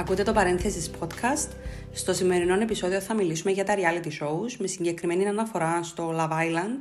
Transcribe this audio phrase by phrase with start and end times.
[0.00, 1.48] Ακούτε το παρένθεσης podcast.
[1.92, 6.78] Στο σημερινό επεισόδιο θα μιλήσουμε για τα reality shows με συγκεκριμένη αναφορά στο Love Island,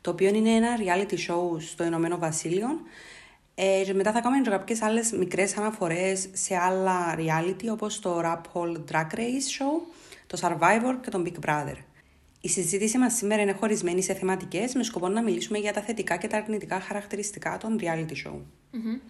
[0.00, 2.68] το οποίο είναι ένα reality show στο Ηνωμένο Βασίλειο.
[3.54, 8.20] Ε, και μετά θα κάνουμε και κάποιες άλλες μικρές αναφορές σε άλλα reality όπως το
[8.24, 9.94] Rap Hall Drag Race Show,
[10.26, 11.76] το Survivor και το Big Brother.
[12.40, 16.16] Η συζήτηση μας σήμερα είναι χωρισμένη σε θεματικές με σκοπό να μιλήσουμε για τα θετικά
[16.16, 18.34] και τα αρνητικά χαρακτηριστικά των reality show.
[18.34, 19.00] Mm-hmm.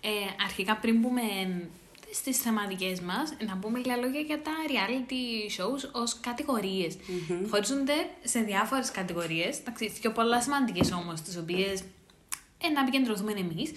[0.00, 1.22] Ε, αρχικά πριν πούμε
[2.12, 6.94] στις θεματικές μας, να πούμε λίγα λόγια για τα reality shows ως κατηγορίες.
[6.96, 7.46] Mm-hmm.
[7.50, 9.58] Χωρίζονται σε διάφορες κατηγορίες.
[9.58, 11.80] Εντάξει, πιο πολλά σημαντικές όμως, τις οποίες
[12.62, 13.72] ε, να επικεντρωθούμε εμείς.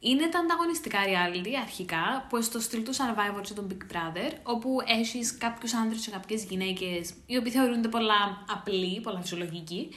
[0.00, 4.78] Είναι τα ανταγωνιστικά reality αρχικά, που στο στυλ του Survivor και τον Big Brother, όπου
[4.86, 9.88] έχεις κάποιους άντρε και κάποιες γυναίκες, οι οποίοι θεωρούνται πολλά απλοί, πολλά φυσιολογικοί,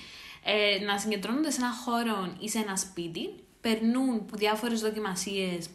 [0.43, 3.29] ε, να συγκεντρώνονται σε ένα χώρο ή σε ένα σπίτι,
[3.61, 5.69] περνούν από διάφορες δοκιμασίες ε,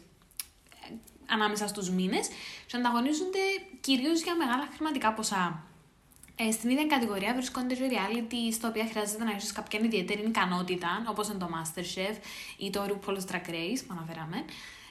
[1.31, 2.27] ανάμεσα στους μήνες
[2.67, 3.39] και ανταγωνίζονται
[3.81, 5.63] κυρίως για μεγάλα χρηματικά ποσά.
[6.35, 11.03] Ε, στην ίδια κατηγορία βρισκόνται και reality στο οποίο χρειάζεται να έχεις κάποια ιδιαίτερη ικανότητα,
[11.07, 12.15] όπως είναι το Masterchef
[12.57, 14.45] ή το RuPaul's Drag Race που αναφέραμε.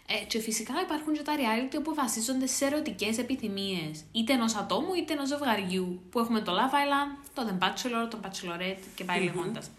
[0.07, 4.95] Ε, και φυσικά υπάρχουν και τα reality που βασίζονται σε ερωτικές επιθυμίες, είτε ενός ατόμου
[4.95, 6.01] είτε ενός ζευγαριού.
[6.11, 9.71] Που έχουμε το Love Island, το The Bachelor, το Bachelorette και πάει λέγοντας.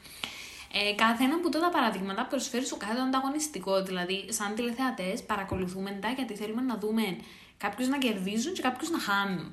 [0.73, 3.83] Ε, καθένα από τα παραδείγματα προσφέρει σου κάτι ανταγωνιστικό.
[3.83, 7.17] Δηλαδή, σαν τηλεθεατές, παρακολουθούμε τα γιατί θέλουμε να δούμε
[7.57, 9.51] κάποιους να κερδίζουν και κάποιους να χάνουν.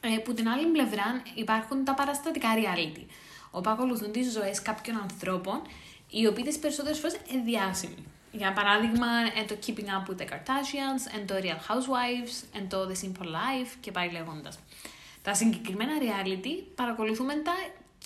[0.00, 3.04] Ε, που την άλλη πλευρά υπάρχουν τα παραστατικά reality,
[3.50, 5.62] όπου ακολουθούν τις ζωές κάποιων ανθρώπων,
[6.10, 8.04] οι οποίοι τις περισσότερες φορές είναι διάσημοι.
[8.32, 9.06] Για παράδειγμα,
[9.38, 13.26] εν το Keeping Up with the Kardashians, εν το Real Housewives, εν το The Simple
[13.26, 14.58] Life και πάει λέγοντας.
[15.22, 17.52] Τα συγκεκριμένα reality παρακολουθούμε τα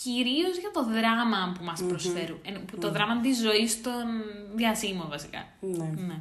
[0.03, 2.41] κυρίως για το δράμα που μας mm προσφέρουν.
[2.81, 4.05] Το mm δράμα της ζωής των
[4.55, 5.49] διασύμων, βασικά.
[5.61, 5.95] Ναι.
[6.07, 6.21] ναι.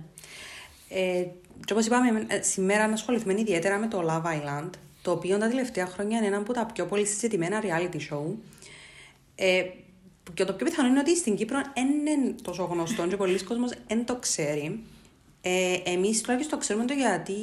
[0.90, 1.28] Ε,
[1.66, 4.70] και όπως είπαμε, ε, σήμερα ασχοληθούμε ιδιαίτερα με το Love Island,
[5.02, 8.36] το οποίο τα τελευταία χρόνια είναι ένα από τα πιο πολύ συζητημένα reality show.
[9.36, 9.64] Ε,
[10.34, 13.68] και το πιο πιθανό είναι ότι στην Κύπρο δεν είναι τόσο γνωστό και πολλοί κόσμοι
[13.88, 14.84] δεν το ξέρει.
[15.42, 17.34] Ε, Εμείς τουλάχιστον το ξέρουμε το γιατί.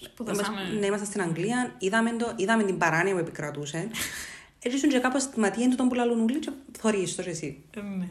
[0.00, 0.60] Σπουδάσαμε.
[0.80, 3.88] Ναι, είμαστε στην Αγγλία, είδαμε, το, είδαμε την παράνοια που επικρατούσε.
[4.66, 7.62] Έτσι και κάπως τη ματία του τον που λαλούν ούλοι και θωρείς το εσύ.
[7.76, 8.08] Ε, ναι.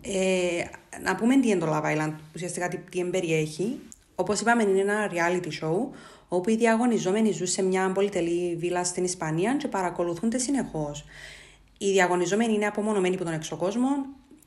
[0.00, 0.64] Ε,
[1.02, 3.78] να πούμε τι είναι το Love Island, ουσιαστικά τι, τι εμπεριέχει.
[4.14, 5.88] Όπως είπαμε είναι ένα reality show
[6.28, 11.04] όπου οι διαγωνιζόμενοι ζουν σε μια πολυτελή βίλα στην Ισπανία και παρακολουθούνται συνεχώς.
[11.78, 13.88] Οι διαγωνιζόμενοι είναι απομονωμένοι από τον εξωκόσμο,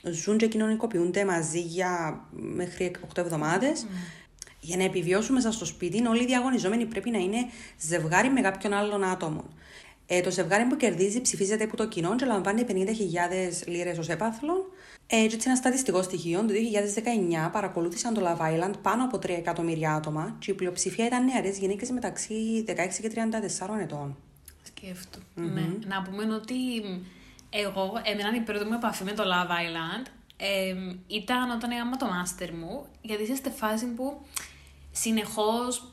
[0.04, 3.86] ζουν και κοινωνικοποιούνται μαζί για μέχρι 8 εβδομάδες.
[3.86, 3.92] Mm.
[4.60, 7.38] Για να επιβιώσουν μέσα στο σπίτι, όλοι οι διαγωνιζόμενοι πρέπει να είναι
[7.80, 9.44] ζευγάρι με κάποιον άλλον άτομο.
[10.10, 12.74] Ε, το ζευγάρι που κερδίζει ψηφίζεται από το κοινό και λαμβάνει 50.000
[13.66, 14.72] λίρες ως έπαθλο.
[15.08, 16.54] Ε, έτσι, ένα στατιστικό στοιχείο, το
[17.48, 21.58] 2019 παρακολούθησαν το Love Island πάνω από 3 εκατομμύρια άτομα και η πλειοψηφία ήταν νεαρές
[21.58, 24.18] γυναίκες μεταξύ 16 και 34 ετών.
[24.64, 25.20] Σκέφτο.
[25.20, 25.42] Mm-hmm.
[25.54, 25.68] Ναι.
[25.88, 26.56] Να πούμε ότι
[27.50, 30.06] εγώ, εμένα η πρώτη μου επαφή με το Love Island
[30.38, 30.74] ε,
[31.08, 34.22] ήταν όταν έκανα το μάστερ μου, γιατί είσαι στη φάση που
[35.02, 35.84] συνεχώς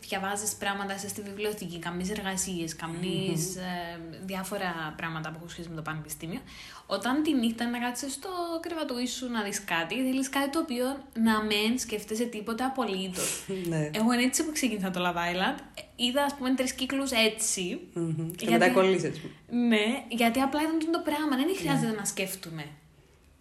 [0.00, 5.74] διαβάζεις πράγματα είσαι στη βιβλιοθήκη, κάνεις εργασίες, κάνεις ε, διάφορα πράγματα που έχουν σχέση με
[5.74, 6.40] το πανεπιστήμιο.
[6.86, 8.28] Όταν τη νύχτα να κάτσεις στο
[8.60, 10.84] κρεβατούι σου να δεις κάτι, θέλεις κάτι το οποίο
[11.22, 13.44] να μην σκέφτεσαι τίποτα απολύτως.
[13.70, 13.90] ναι.
[13.92, 15.58] Εγώ είναι έτσι που ξεκίνησα το Love Island.
[15.96, 17.80] Είδα, ας πούμε, τρεις κύκλους έτσι.
[17.96, 18.30] Mm-hmm.
[18.36, 19.30] Και μετά κολλήσεις, έτσι.
[19.50, 21.36] Ναι, γιατί απλά ήταν το πράγμα.
[21.36, 22.64] Δεν χρειάζεται να σκέφτομαι.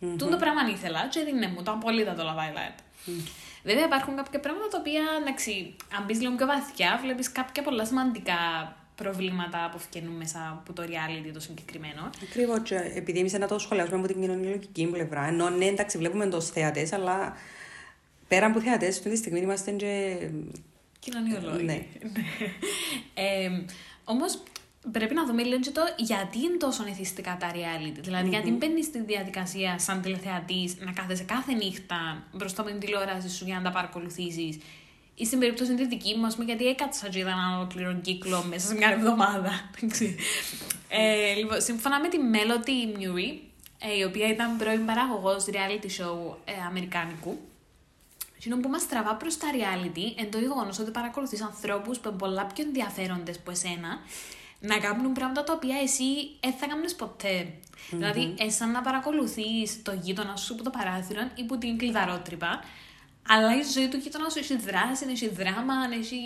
[0.01, 0.17] Mm-hmm.
[0.17, 2.77] το πράγμα ήθελα, και δεν μου το απολύτω το Love Island.
[3.69, 7.85] Βέβαια υπάρχουν κάποια πράγματα τα οποία, εντάξει, αν μπει λίγο πιο βαθιά, βλέπεις κάποια πολλά
[7.85, 8.39] σημαντικά
[8.95, 12.09] προβλήματα που φτιάχνουν μέσα από το reality το συγκεκριμένο.
[12.23, 12.71] Ακριβώς.
[12.71, 16.93] Επειδή εμείς να το σχολιάζουμε από την κοινωνιολογική πλευρά, ενώ ναι, εντάξει, βλέπουμε το θεατές,
[16.93, 17.35] αλλά
[18.27, 20.17] πέρα από θεατές, αυτή τη στιγμή είμαστε και.
[20.99, 21.63] Κοινωνιολόγοι.
[21.63, 21.85] Ναι.
[23.13, 23.49] ε,
[24.03, 24.43] Όμως
[24.91, 27.99] πρέπει να δούμε λίγο το γιατί είναι τόσο εθιστικά τα reality.
[28.01, 28.31] δηλαδη mm-hmm.
[28.31, 33.45] γιατί μπαίνεις στη διαδικασία σαν τηλεθεατής να κάθεσαι κάθε νύχτα μπροστά από την τηλεόραση σου
[33.45, 34.57] για να τα παρακολουθήσεις.
[35.15, 38.73] Ή στην περίπτωση τη δική μου, γιατί έκατσα και είδα έναν ολόκληρο κύκλο μέσα σε
[38.73, 39.51] μια εβδομάδα.
[40.89, 43.37] ε, λοιπόν, σύμφωνα με τη Melody Murray,
[43.79, 47.39] ε, η οποία ήταν πρώην παραγωγός reality show ε, αμερικάνικου,
[48.37, 52.17] Εκείνο που μας τραβά προς τα reality είναι το γεγονός ότι παρακολουθείς ανθρώπους που είναι
[52.17, 53.99] πολλά πιο ενδιαφέροντες από εσένα
[54.59, 57.41] να κάνουν πράγματα τα οποία εσύ δεν θα κάνεις ποτέ.
[57.43, 57.87] Mm-hmm.
[57.89, 62.63] Δηλαδή, σαν να παρακολουθείς το γείτονα σου από το παράθυρο ή που την κλειδαρότρυπα,
[63.27, 66.17] αλλά η ζωή του γείτονα σου έχει δράση, έχει δράμα, έχει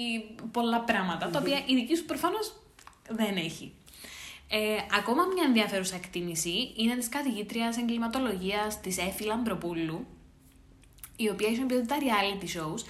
[0.52, 1.32] πολλά πράγματα, mm-hmm.
[1.32, 2.54] τα οποία η δική σου προφανώς
[3.10, 3.74] δεν έχει.
[4.48, 10.06] Ε, ακόμα μια ενδιαφέρουσα εκτίμηση είναι της καθηγήτριας εγκληματολογίας της Έφη Λαμπροπούλου,
[11.16, 12.84] η οποία έχει πει ότι τα reality shows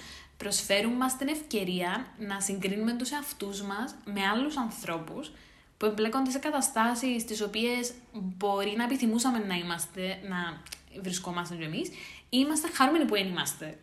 [0.44, 5.32] προσφέρουν μας την ευκαιρία να συγκρίνουμε τους εαυτούς μας με άλλους ανθρώπους
[5.76, 10.62] που εμπλέκονται σε καταστάσεις στις οποίες μπορεί να επιθυμούσαμε να είμαστε, να
[11.02, 11.92] βρισκόμαστε κι εμείς, ή
[12.28, 13.78] είμαστε χαρούμενοι που δεν είμαστε.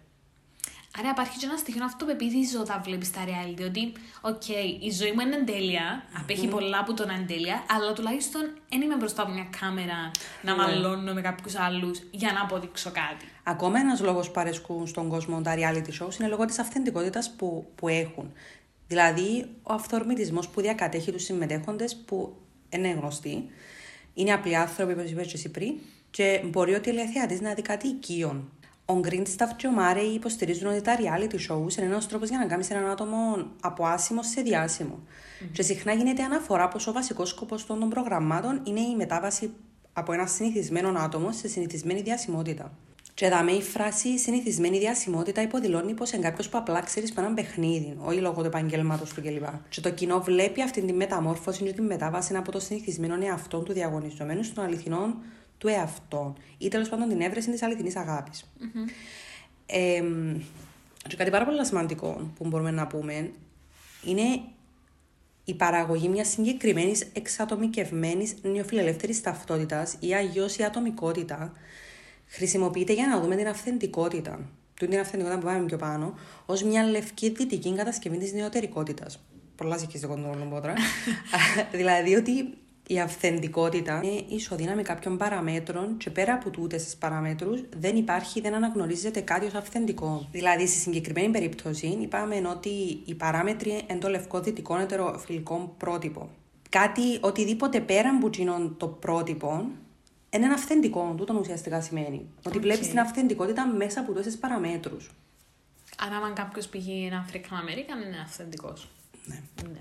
[1.00, 3.66] Άρα υπάρχει και ένα στοιχείο αυτοπεποίθησης όταν βλέπεις τα reality.
[3.66, 4.48] Ότι, οκ,
[4.80, 8.82] η ζωή μου είναι τέλεια, απέχει πολλά από το να είναι τέλεια, αλλά τουλάχιστον δεν
[8.82, 10.12] είμαι μπροστά από μια κάμερα
[10.42, 10.58] να ναι.
[10.58, 13.26] μαλώνω με κάποιους άλλους για να αποδείξω κάτι.
[13.44, 17.72] Ακόμα ένας λόγος που αρέσκουν στον κόσμο τα reality shows είναι λόγω της αυθεντικότητας που,
[17.76, 18.32] που έχουν.
[18.88, 22.36] Δηλαδή, ο αυθορμητισμός που διακατέχει τους συμμετέχοντες που
[22.70, 23.50] είναι γνωστοί,
[24.14, 25.74] είναι απλοί άνθρωποι, όπως είπες και εσύ πριν,
[26.12, 27.94] και μπορεί ο τηλεθεατής να δει κάτι
[28.98, 32.38] οικείων ο Greenstaff και ο Μάρεϊ υποστηρίζουν ότι τα reality shows είναι ένας τρόπος για
[32.38, 35.00] να κάνεις έναν άτομο από άσημο σε διάσημο.
[35.00, 35.50] Mm-hmm.
[35.52, 39.54] Και συχνά γίνεται αναφορά πως ο βασικός σκοπός των προγραμμάτων είναι η μετάβαση
[39.94, 42.72] από ένα συνηθισμένο άτομο σε συνηθισμένη διασημότητα.
[43.14, 47.34] Και με η φράση συνηθισμένη διασημότητα υποδηλώνει πως είναι κάποιος που απλά ξέρεις με έναν
[47.34, 49.44] παιχνίδι, όχι λόγω του επαγγέλματο του κλπ.
[49.70, 53.74] Και το κοινό βλέπει αυτή τη μεταμόρφωση και τη μετάβαση από το συνηθισμένο εαυτό του
[53.74, 55.16] διαγωνιζομένου στον αληθινό
[55.62, 58.46] του εαυτό ή τέλος πάντων την έβρεση της αληθινής αγάπης.
[58.60, 58.90] Mm-hmm.
[59.66, 60.04] Ε,
[61.08, 63.31] και κάτι πάρα πολύ σημαντικό που μπορούμε να πούμε
[64.06, 64.42] είναι
[65.44, 71.52] η παραγωγή μιας συγκεκριμένης εξατομικευμένης νεοφιλελεύθερης ταυτότητας ή αγιώς η ατομικότητα
[72.28, 74.50] χρησιμοποιείται για να δούμε την αυθεντικότητα.
[74.74, 76.13] Του την αυθεντικότητα που πάμε πιο πάνω,
[76.46, 79.19] ως μια λευκή δυτική κατασκευή της νεωτερικότητας.
[79.56, 80.74] Πολλά ζυγίζει το κοντό
[81.72, 87.95] Δηλαδή ότι η αυθεντικότητα είναι ισοδύναμη κάποιων παραμέτρων και πέρα από τούτες τις παραμέτρους δεν
[87.95, 90.28] υπάρχει, δεν αναγνωρίζεται κάτι ως αυθεντικό.
[90.31, 96.30] Δηλαδή, στη συγκεκριμένη περίπτωση, είπαμε ότι οι παράμετροι είναι το λευκό δυτικό ετεροφιλικό πρότυπο.
[96.69, 98.30] Κάτι, οτιδήποτε πέρα από
[98.78, 99.66] το πρότυπο,
[100.30, 101.13] είναι ένα αυθεντικό.
[101.18, 102.25] Τούτο ουσιαστικά σημαίνει.
[102.45, 102.62] Ότι okay.
[102.62, 105.12] βλέπεις την αυθεντικότητα μέσα από τόσε παραμέτρους.
[105.98, 108.89] Άρα, αν κάποιος πηγαίνει ένα African American, είναι αυθεντικός.
[109.25, 109.42] Ναι.
[109.72, 109.80] ναι.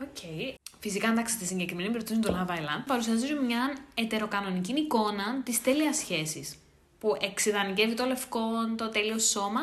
[0.00, 0.54] Okay.
[0.80, 6.56] Φυσικά, εντάξει, στη συγκεκριμένη περίπτωση του Love Island παρουσιάζει μια ετεροκανονική εικόνα της τέλειας σχέσης.
[6.98, 8.40] Που εξειδανικεύει το λευκό,
[8.76, 9.60] το τέλειο σώμα,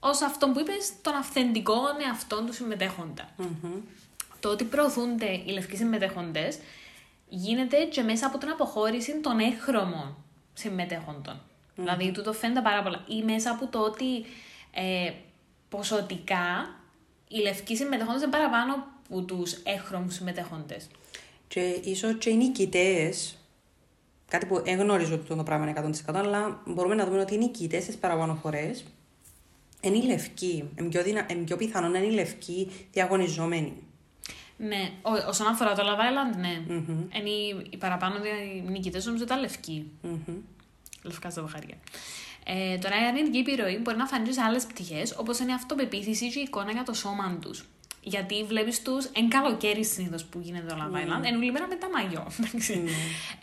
[0.00, 3.28] ως αυτό που είπες, τον αυθεντικό εαυτό του συμμετέχοντα.
[3.38, 3.80] Mm-hmm.
[4.40, 6.58] Το ότι προωθούνται οι λευκοί συμμετέχοντες
[7.28, 10.16] γίνεται και μέσα από την αποχώρηση των έχρωμων
[10.52, 11.34] συμμετέχοντων.
[11.34, 11.72] Mm-hmm.
[11.74, 13.04] Δηλαδή, τούτο φαίνεται πάρα πολλά.
[13.08, 14.24] Ή μέσα από το ότι
[14.70, 15.12] ε,
[15.68, 16.74] ποσοτικά
[17.28, 20.86] οι λευκοί συμμετέχοντες είναι παραπάνω από τους έχρωμους συμμετέχοντες.
[21.48, 23.36] Και ίσως και οι νικητές,
[24.28, 27.84] κάτι που δεν γνωρίζω το πράγμα είναι 100%, αλλά μπορούμε να δούμε ότι οι νικητές
[27.84, 28.70] τι παραπάνω φορέ
[29.80, 30.70] είναι οι λευκοί.
[30.78, 31.26] Είναι πιο, δυνα...
[31.30, 33.72] είναι πιο πιθανό να είναι οι λευκοί διαγωνιζόμενοι.
[34.56, 36.62] Ναι, Ό, όσον αφορά το Love Island, ναι.
[36.68, 37.16] Mm-hmm.
[37.16, 38.14] Είναι οι, οι παραπάνω
[38.68, 39.90] νικητές νομίζω ήταν λευκοί.
[40.04, 40.34] Mm-hmm.
[41.02, 41.76] Λευκά ζευγάρια.
[42.44, 46.30] Ε, τώρα η αρνητική επιρροή μπορεί να φανεί σε άλλες πτυχές, όπως είναι η αυτοπεποίθηση
[46.30, 47.64] και η εικόνα για το σώμα τους.
[48.02, 51.26] Γιατί βλέπεις τους εν καλοκαίρι συνήθως που γίνεται το Love Island, mm.
[51.26, 51.38] εν
[51.68, 52.26] με τα μαγιό.
[52.28, 52.88] Mm.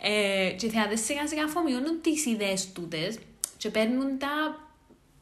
[0.02, 3.18] ε, και οι θεατές σιγά σιγά αφομοιώνουν τις ιδέες τούτες
[3.56, 4.66] και παίρνουν τα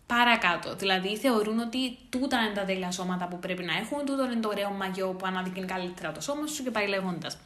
[0.07, 0.75] παρακάτω.
[0.77, 4.49] Δηλαδή θεωρούν ότι τούτα είναι τα τέλεια σώματα που πρέπει να έχουν, τούτο είναι το
[4.49, 7.39] ωραίο μαγιό που αναδεικνύει καλύτερα το σώμα σου και πάει λέγοντας.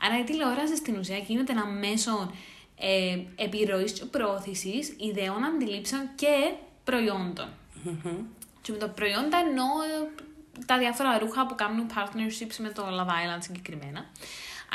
[0.00, 2.30] Άρα η τηλεόραση στην ουσία γίνεται ένα μέσο
[2.76, 6.52] ε, επιρροής και προώθησης ιδεών, αντιλήψεων και
[6.84, 7.48] προϊόντων.
[7.86, 8.18] Mm-hmm.
[8.62, 10.22] Και με τα προϊόντα εννοώ ε,
[10.66, 14.10] τα διάφορα ρούχα που κάνουν partnerships με το Love Island συγκεκριμένα.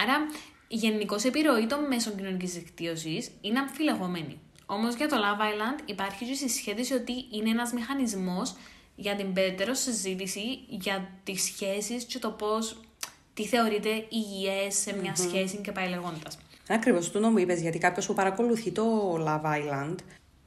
[0.03, 0.17] Άρα,
[0.67, 4.39] η γενικώ επιρροή των μέσων κοινωνικής δικτύωσης είναι αμφιλεγόμενη.
[4.65, 8.55] Όμως για το Love Island υπάρχει και η συσχέτιση ότι είναι ένας μηχανισμός
[8.95, 12.81] για την περαιτέρω συζήτηση για τις σχέσεις και το πώς
[13.33, 15.27] τι θεωρείται υγιές σε μια mm-hmm.
[15.27, 16.37] σχέση και πάει λέγοντας.
[16.69, 19.95] Ακριβώς το μου είπες, γιατί κάποιος που παρακολουθεί το Love Island,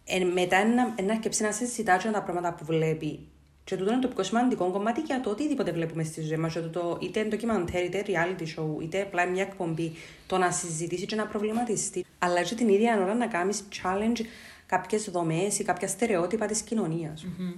[0.04, 3.28] ε, μετά να, να αρκεψεί να συζητά τα πράγματα που βλέπει.
[3.70, 6.54] Και τούτο είναι το πιο σημαντικό κομμάτι για το οτιδήποτε βλέπουμε στη ζωή μας.
[7.00, 9.92] Είτε ντοκιμαντέρ, είτε reality show, είτε απλά μια εκπομπή.
[10.26, 12.04] Το να συζητήσει και να προβληματιστεί.
[12.18, 14.20] Αλλά και την ίδια ώρα να κάνεις challenge
[14.66, 17.26] κάποιες δομές ή κάποια στερεότυπα της κοινωνίας.
[17.26, 17.54] Mm-hmm.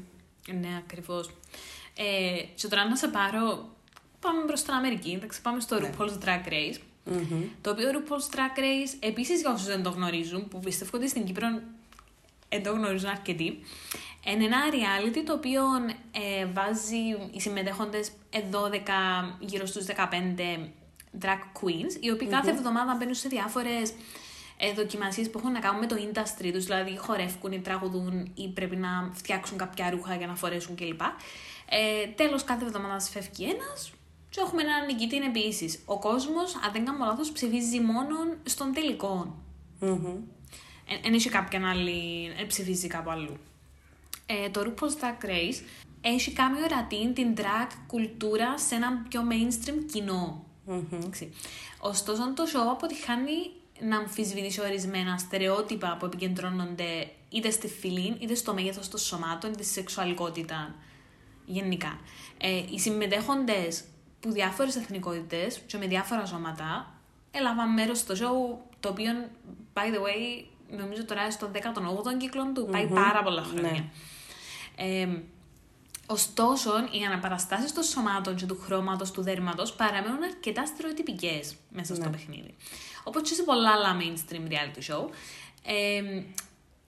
[0.61, 1.31] Ναι, ακριβώς.
[1.97, 3.69] Ε, και τώρα να σε πάρω.
[4.21, 5.11] Πάμε προς την Αμερική.
[5.11, 5.91] Εντάξει, πάμε στο ναι.
[5.99, 6.79] RuPaul's Drag Race.
[7.11, 7.43] Mm-hmm.
[7.61, 11.25] Το οποίο RuPaul's Drag Race, επίσης για όσους δεν το γνωρίζουν, που πιστεύω ότι στην
[11.25, 11.47] Κύπρο
[12.53, 13.59] δεν το γνωρίζουν αρκετοί,
[14.27, 15.63] είναι ένα reality το οποίο
[16.11, 16.97] ε, βάζει
[17.31, 18.39] οι συμμετέχοντες 12
[19.39, 19.93] γύρω στους 15
[21.21, 22.35] drag queens, οι οποίοι mm-hmm.
[22.35, 23.93] κάθε εβδομάδα μπαίνουν σε διάφορες
[24.57, 28.49] ε, δοκιμασίες που έχουν να κάνουν με το industry τους, δηλαδή χορεύουν ή τραγουδούν ή
[28.49, 31.01] πρέπει να φτιάξουν κάποια ρούχα για να φορέσουν κλπ.
[31.69, 33.93] Ε, Τέλος, κάθε εβδομάδα φεύγει ένας
[34.29, 35.83] και έχουμε έναν νικητή επίσης.
[35.85, 39.37] Ο κόσμος, αν δεν κάνω λάθος, ψηφίζει μόνο στον τελικό.
[39.81, 40.17] Mm-hmm.
[40.89, 43.37] Ε, έχει κάποια άλλη, ε, ψηφίζει κάπου αλλού.
[44.27, 45.63] Ε, το RuPaul's Drag Race
[46.01, 50.45] έχει κάνει ορατή την drag κουλτούρα σε ένα πιο mainstream κοινό.
[50.67, 51.33] Εντάξει.
[51.79, 58.55] Ωστόσο, το show αποτυχάνει να αμφισβητήσει ορισμένα στερεότυπα που επικεντρώνονται είτε στη φυλή, είτε στο
[58.55, 60.75] μέγεθος των σωμάτων, είτε στη σεξουαλικότητα
[61.47, 62.01] γενικά.
[62.39, 63.85] Ε, οι συμμετέχοντες
[64.21, 66.95] που διάφορες εθνικότητες και με διάφορα σώματα
[67.31, 69.13] έλαβαν μέρος στο show, το οποίο,
[69.75, 70.45] by the way,
[70.77, 73.71] νομίζω τώρα στο 18ο κύκλο του, πάει πάρα πολλά χρόνια.
[73.71, 73.85] Ναι.
[74.77, 75.23] Ε,
[76.07, 82.05] ωστόσο, οι αναπαραστάσεις των σωμάτων και του χρώματος του δέρματος παραμένουν αρκετά στερεοτυπικές μέσα στο
[82.05, 82.11] ναι.
[82.11, 82.55] παιχνίδι.
[83.05, 85.09] Όπως και σε πολλά άλλα mainstream reality show.
[85.65, 86.23] Ε,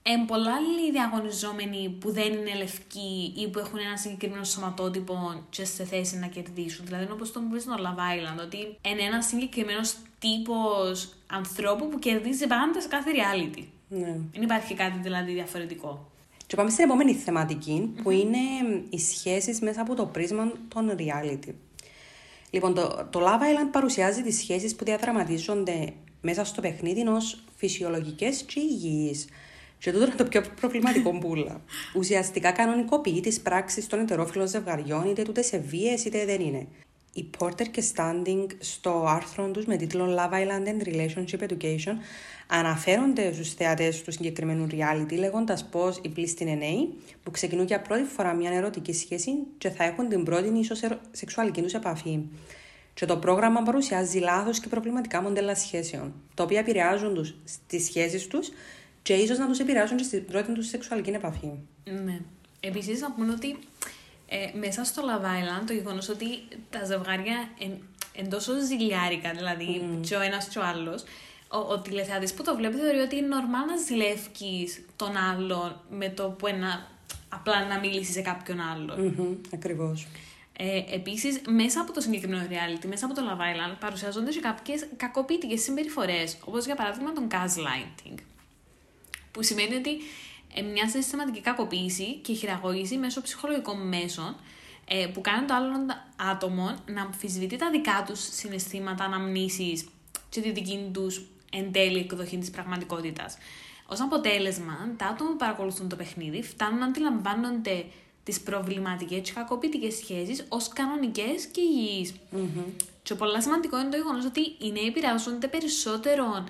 [0.07, 5.65] Εν πολλά άλλοι διαγωνιζόμενοι που δεν είναι λευκοί ή που έχουν ένα συγκεκριμένο σωματότυπο και
[5.65, 6.85] σε θέση να κερδίσουν.
[6.85, 11.99] Δηλαδή, όπως το μου πεις στο Love Island, ότι είναι ένας συγκεκριμένος τύπος ανθρώπου που
[11.99, 13.63] κερδίζει πάντα σε κάθε reality.
[13.89, 14.17] Ναι.
[14.33, 16.11] Δεν υπάρχει κάτι δηλαδή διαφορετικό.
[16.47, 18.37] Και πάμε στην επόμενη θεματική, που είναι
[18.89, 21.53] οι σχέσεις μέσα από το πρίσμα των reality.
[22.49, 28.41] Λοιπόν, το, το Love Island παρουσιάζει τις σχέσεις που διαδραματίζονται μέσα στο παιχνίδι ως φυσιολογικές
[28.41, 29.27] και υγιείς.
[29.79, 31.61] Και τούτο είναι το πιο προβληματικό μπουλα.
[31.95, 36.67] Ουσιαστικά κανονικοποιεί τις πράξεις των ετερόφιλων ζευγαριών, είτε τούτες σε βίε είτε δεν είναι.
[37.17, 41.95] Οι Porter και Standing στο άρθρο τους με τίτλο Love Island and Relationship Education
[42.47, 46.93] αναφέρονται στους θεατές του συγκεκριμένου reality λέγοντας πως οι πλήστοι είναι νέοι
[47.23, 50.81] που ξεκινούν για πρώτη φορά μια ερωτική σχέση και θα έχουν την πρώτη ίσως
[51.11, 52.19] σεξουαλική τους επαφή.
[52.93, 58.27] Και το πρόγραμμα παρουσιάζει λάθος και προβληματικά μοντέλα σχέσεων, τα οποία επηρεάζουν τους στις σχέσεις
[58.27, 58.51] τους
[59.01, 61.51] και ίσως να τους επηρεάσουν και στην πρώτη τους σεξουαλική επαφή.
[62.05, 62.19] Ναι.
[62.59, 63.57] Επίσης, να πούμε ότι
[64.35, 66.25] ε, μέσα στο Love Island το γεγονός ότι
[66.69, 67.49] τα ζευγάρια
[68.13, 70.07] εν, τόσο ζηλιάρικα, δηλαδή mm.
[70.07, 71.03] και ο ένας και ο άλλος,
[71.47, 76.09] ο, ο τηλεθεατής που το βλέπει θεωρεί ότι είναι νορμάλ να ζηλεύει τον άλλον με
[76.09, 76.87] το που ένα
[77.29, 78.97] απλά να μιλήσεις σε κάποιον άλλον.
[78.97, 80.07] Mm-hmm, Ακριβώς.
[80.57, 84.87] Ε, Επίσης, μέσα από το συγκεκριμένο reality, μέσα από το Love Island, παρουσιάζονται και κάποιες
[84.97, 88.17] κακοποιητικές συμπεριφορές, όπως για παράδειγμα τον gaslighting.
[89.31, 89.99] Που σημαίνει ότι ε,
[90.61, 94.35] μια συστηματική κακοποίηση και χειραγώγηση μέσω ψυχολογικών μέσων
[94.87, 95.69] ε, που κάνουν το άλλο
[96.31, 99.87] άτομο να αμφισβητεί τα δικά τους συναισθήματα, αναμνήσεις
[100.29, 101.21] και τη δική τους
[101.51, 103.37] εν τέλει εκδοχή της πραγματικότητας.
[103.87, 107.85] Ω αποτέλεσμα, τα άτομα που παρακολουθούν το παιχνίδι φτάνουν να αντιλαμβάνονται
[108.23, 112.13] τις προβληματικές και κακοποιητικές σχέσεις ως κανονικές και υγιείς.
[112.35, 112.83] Mm-hmm.
[113.03, 116.43] Και πολύ σημαντικό είναι το γεγονός ότι οι νέοι επηρεάζονται περισσότερο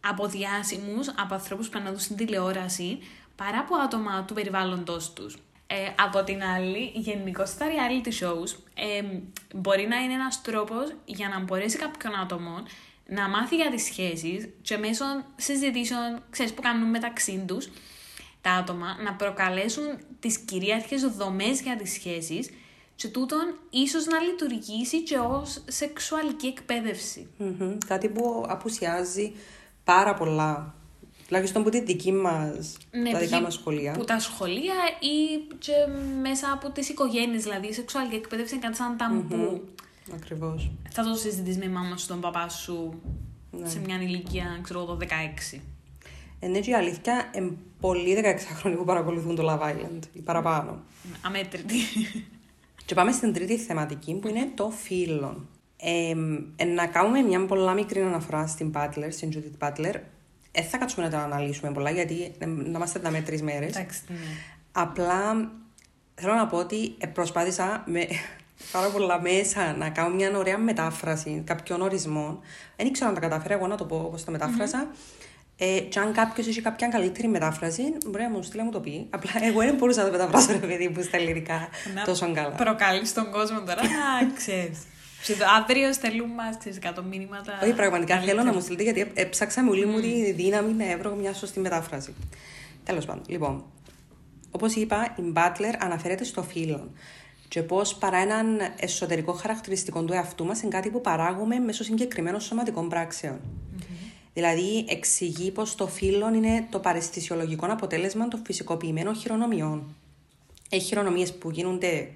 [0.00, 2.98] από διάσημους, από ανθρώπους που αναδούν στην τηλεόραση,
[3.44, 5.36] παρά από άτομα του περιβάλλοντος τους.
[5.66, 9.02] Ε, από την άλλη, γενικώς στα reality shows ε,
[9.54, 12.62] μπορεί να είναι ένας τρόπος για να μπορέσει κάποιον άτομο
[13.06, 15.04] να μάθει για τις σχέσεις και μέσω
[15.36, 17.68] συζητήσεων, ξέρεις, που κάνουν μεταξύ τους,
[18.40, 19.84] τα άτομα να προκαλέσουν
[20.20, 22.50] τις κυρίαρχες δομές για τις σχέσεις
[22.94, 26.54] και τούτον ίσως να λειτουργήσει και ως σεξουαλική
[27.86, 29.32] Κάτι που απουσιάζει
[29.84, 30.79] πάρα πολλά.
[31.30, 33.92] Τουλάχιστον από τη δική μας, ναι, τα δικά μας σχολεία.
[33.92, 35.72] Που τα σχολεία ή και
[36.20, 37.42] μέσα από τις οικογένειες.
[37.42, 39.62] Δηλαδή, η σεξουαλική εκπαίδευση είναι κάτι σαν ταμπού.
[39.62, 40.14] Mm-hmm.
[40.14, 40.70] Ακριβώς.
[40.90, 43.00] Θα το συζητήσεις με η μάμα σου, τον παπά σου
[43.50, 43.68] ναι.
[43.68, 44.98] σε μια ηλικία, ξέρω το
[45.54, 45.60] 16.
[46.40, 50.82] Ενώ η αλήθεια, είναι πολλοί 16χρονοι που παρακολουθούν το Love Island ή παραπάνω.
[51.22, 51.76] Αμέτρητη.
[52.84, 55.46] Και πάμε στην τρίτη θεματική που είναι το φίλο.
[55.76, 56.14] Ε,
[56.64, 59.94] να κάνουμε μια πολλά μικρή αναφορά στην Butler, στην Judith Butler.
[60.52, 63.66] Δεν θα κάτσουμε να τα αναλύσουμε πολλά γιατί να είμαστε τα με τρει μέρε.
[63.66, 64.16] Ναι.
[64.72, 65.50] Απλά
[66.14, 68.06] θέλω να πω ότι προσπάθησα με
[68.72, 72.40] πάρα πολλά μέσα να κάνω μια ωραία μετάφραση κάποιων ορισμών.
[72.76, 74.90] Δεν ήξερα να τα καταφέρω εγώ να το πω όπως τα μεταφρασα
[75.62, 78.80] Ε, και αν κάποιος έχει κάποια καλύτερη μετάφραση, μπορεί να μου στείλει να μου το
[78.80, 79.06] πει.
[79.10, 81.68] Απλά εγώ δεν μπορούσα να το μεταφράσω, ρε παιδί που στα ελληνικά
[82.04, 82.50] τόσο καλά.
[82.50, 84.78] Προκαλεί τον κόσμο τώρα να ξέρεις.
[85.58, 87.58] Αύριο στέλνουμε μα κάτω μήνυματα.
[87.62, 91.14] Όχι, πραγματικά θέλω να μου στείλετε γιατί έψαξα με όλη μου τη δύναμη να βρω
[91.14, 92.14] μια σωστή μετάφραση.
[92.84, 93.64] Τέλος πάντων, λοιπόν,
[94.50, 96.90] όπως είπα, η Butler αναφέρεται στο φίλο
[97.48, 102.40] και πώς παρά έναν εσωτερικό χαρακτηριστικό του εαυτού μας είναι κάτι που παράγουμε μέσω συγκεκριμένων
[102.40, 103.40] σωματικών πράξεων.
[104.32, 109.94] Δηλαδή, εξηγεί πως το φύλλο είναι το παρεστησιολογικό αποτέλεσμα των φυσικοποιημένων χειρονομιών.
[110.70, 112.10] Έχει χειρονομίες που γίνονται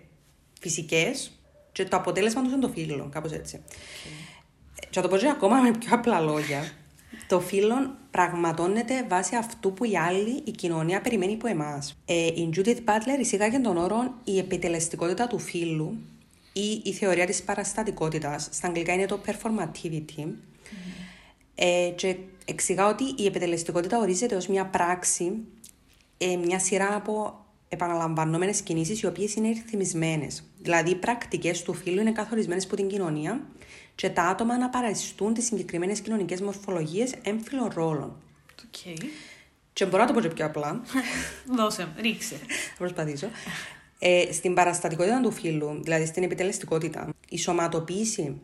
[0.61, 1.31] φυσικές,
[1.75, 3.63] και το αποτέλεσμα τους είναι το φίλο, κάπως έτσι.
[3.67, 4.35] Okay.
[4.77, 6.71] Και θα το πω και ακόμα με πιο απλά λόγια.
[7.27, 7.75] Το φίλο
[8.11, 11.97] πραγματώνεται βάσει αυτού που οι άλλοι, η κοινωνία περιμένει από εμάς.
[12.05, 15.99] Ε, η Judith Butler εισήγαγε τον όρο η επιτελεστικότητα του φίλου
[16.53, 18.49] ή η θεωρία της παραστατικότητας.
[18.53, 20.21] Στα αγγλικά είναι το performativity.
[20.21, 20.31] Mm.
[21.55, 25.33] Ε, και εξηγά ότι η επιτελεστικότητα ορίζεται ως μια πράξη,
[26.19, 27.44] ε, μια σειρά από
[27.75, 30.43] επαναλαμβανόμενες κινήσεις οι οποίες είναι ρυθμισμένες.
[30.63, 33.41] Δηλαδή, οι πρακτικές του φύλου είναι καθορισμένες από την κοινωνία
[33.95, 38.17] και τα άτομα να παρασυστούν τις συγκεκριμένες κοινωνικές μορφολογίες έμφυλων ρόλων.
[38.61, 39.05] Okay.
[39.73, 40.81] Και μπορώ να το πω και πιο απλά.
[41.57, 42.35] Δώσε, ρίξε.
[42.37, 43.29] Θα προσπαθήσω.
[43.99, 48.41] Ε, στην παραστατικότητα του φύλου, δηλαδή στην επιτελεστικότητα, η σωματοποίηση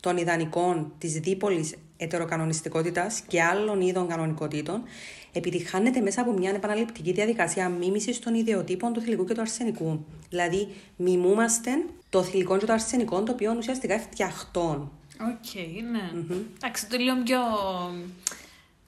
[0.00, 4.82] των ιδανικών της δίπολης ετεροκανονιστικότητας και άλλων είδων κανονικότητων
[5.32, 10.04] επιτυγχάνεται μέσα από μια επαναληπτική διαδικασία μίμησης των ιδεοτύπων του θηλυκού και του αρσενικού.
[10.28, 11.70] Δηλαδή, μιμούμαστε
[12.08, 14.92] το θηλυκό και το αρσενικό, το οποίο ουσιαστικά φτιαχτών.
[15.20, 16.34] OK, okay, ναι.
[16.56, 17.38] Εντάξει, το λίγο πιο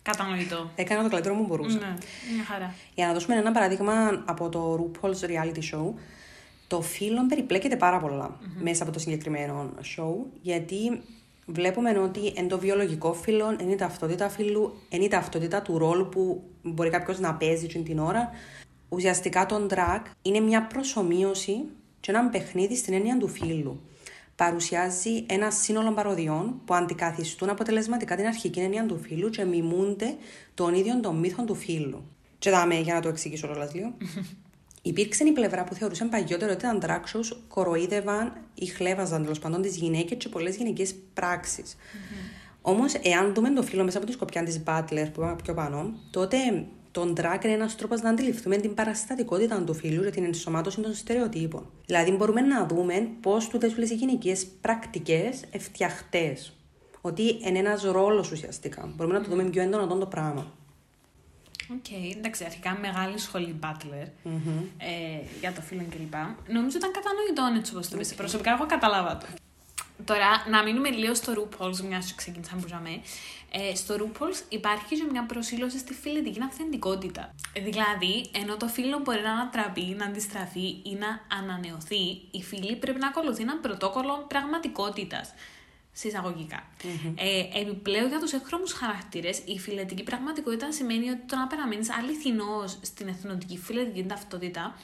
[0.02, 0.70] κατανοητό.
[0.74, 1.78] Έκανα το καλύτερο μου μπορούσα.
[1.78, 1.96] Ναι,
[2.34, 2.74] μια χαρά.
[2.94, 5.92] Για να δώσουμε ένα παράδειγμα από το RuPaul's Reality Show,
[6.66, 8.00] το φύλο περιπλέκεται πάρα
[8.58, 11.02] μέσα από το συγκεκριμένο show, γιατί
[11.46, 16.08] βλέπουμε ότι εν το βιολογικό φύλλο είναι η ταυτότητα φύλλου, είναι η ταυτότητα του ρόλου
[16.08, 18.30] που μπορεί κάποιος να παίζει την ώρα.
[18.88, 21.64] Ουσιαστικά το drag είναι μια προσωμείωση
[22.00, 23.80] και ένα παιχνίδι στην έννοια του φύλλου.
[24.36, 30.16] Παρουσιάζει ένα σύνολο παροδιών που αντικαθιστούν αποτελεσματικά την αρχική έννοια του φύλλου και μιμούνται
[30.54, 32.04] τον ίδιο τον μύθο του φύλλου.
[32.38, 33.94] Και δάμε για να το εξηγήσω όλα λίγο.
[34.86, 39.62] Υπήρξε η πλευρά που θεωρούσαν παλιότερο ότι ήταν drag shows, κοροϊδεύαν ή χλέβαζαν τέλος πάντων
[39.62, 41.74] τις γυναίκες και πολλές γυναικές πράξεις.
[41.74, 42.58] Mm-hmm.
[42.62, 45.94] Όμως, εάν δούμε το φίλο μέσα από τη σκοπιά της Butler που είπαμε πιο πάνω,
[46.10, 46.36] τότε
[46.90, 50.94] τον drag είναι ένας τρόπος να αντιληφθούμε την παραστατικότητα του φύλου και την ενσωμάτωση των
[50.94, 51.70] στερεοτύπων.
[51.86, 56.56] Δηλαδή, μπορούμε να δούμε πώς τούτες όλες οι γυναικείες πρακτικές εφτιαχτές.
[57.00, 58.92] Ότι είναι ένας ρόλος ουσιαστικά.
[58.96, 60.52] Μπορούμε να το δούμε πιο έντονα το πράγμα.
[61.70, 64.62] OK, okay, εντάξει, αρχικά μεγάλη σχολή Butler mm-hmm.
[64.78, 66.14] ε, για το φύλο κλπ.
[66.48, 68.14] Νομίζω ήταν κατανοητό έτσι όπως το πες.
[68.14, 69.26] Προσωπικά, εγώ καταλάβα το.
[70.04, 73.00] Τώρα, να μείνουμε λίγο στο RuPaul's, μιας που ξεκίνησαμε που τζιαμέ.
[73.50, 77.34] Ε, στο RuPaul's υπάρχει και μια προσήλωση στη φιλετική αυθεντικότητα.
[77.52, 82.98] Δηλαδή, ενώ το φίλο μπορεί να ανατραπεί, να αντιστραφεί ή να ανανεωθεί, η φίλη πρέπει
[82.98, 85.32] να ακολουθεί ένα πρωτόκολλο πραγματικότητας
[85.96, 86.62] συσσαγωγικά.
[86.82, 87.14] Mm-hmm.
[87.16, 92.78] Ε, επιπλέον για τους έγχρωμου χαρακτήρες, η φιλετική πραγματικότητα σημαίνει ότι το να παραμείνεις αληθινός
[92.82, 94.74] στην εθνοτική φιλετική ταυτότητα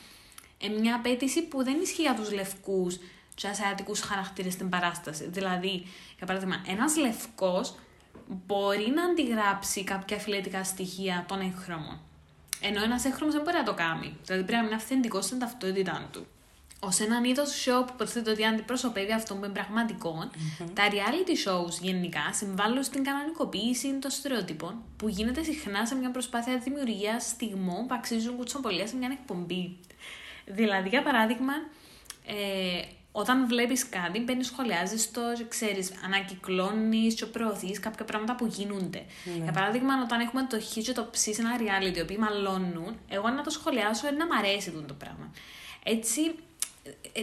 [0.58, 2.98] είναι μια απέτηση που δεν ισχύει για τους λευκούς
[3.34, 5.28] και ασιατικού χαρακτήρες στην παράσταση.
[5.28, 7.74] Δηλαδή, για παράδειγμα, ένας λευκός
[8.26, 12.00] μπορεί να αντιγράψει κάποια φιλετικά στοιχεία των έγχρωμων.
[12.60, 14.16] Ενώ ένας έγχρωμο δεν μπορεί να το κάνει.
[14.24, 16.26] Δηλαδή, πρέπει να είναι αυθεντικός στην ταυτότητά του
[16.82, 20.30] ω έναν είδο show που υποθέτει ότι αντιπροσωπεύει αυτό που είναι πραγματικο
[20.74, 26.58] τα reality shows γενικά συμβάλλουν στην κανονικοποίηση των στερεότυπων που γίνεται συχνά σε μια προσπάθεια
[26.58, 29.78] δημιουργίας στιγμών που αξίζουν κουτσομπολία σε μια εκπομπή.
[30.46, 31.52] Δηλαδή, για παράδειγμα,
[32.26, 39.04] ε, όταν βλέπεις κάτι, μπαίνεις, σχολιάζεις το, ξέρεις, ανακυκλώνεις και προωθείς κάποια πράγματα που γίνονται.
[39.24, 39.42] Ναι.
[39.42, 42.98] Για παράδειγμα, όταν έχουμε το χ και το ψ σε ένα reality, οι οποίοι μαλώνουν,
[43.08, 45.32] εγώ να το σχολιάσω να μ' αρέσει το πράγμα.
[45.82, 46.32] Έτσι, ε,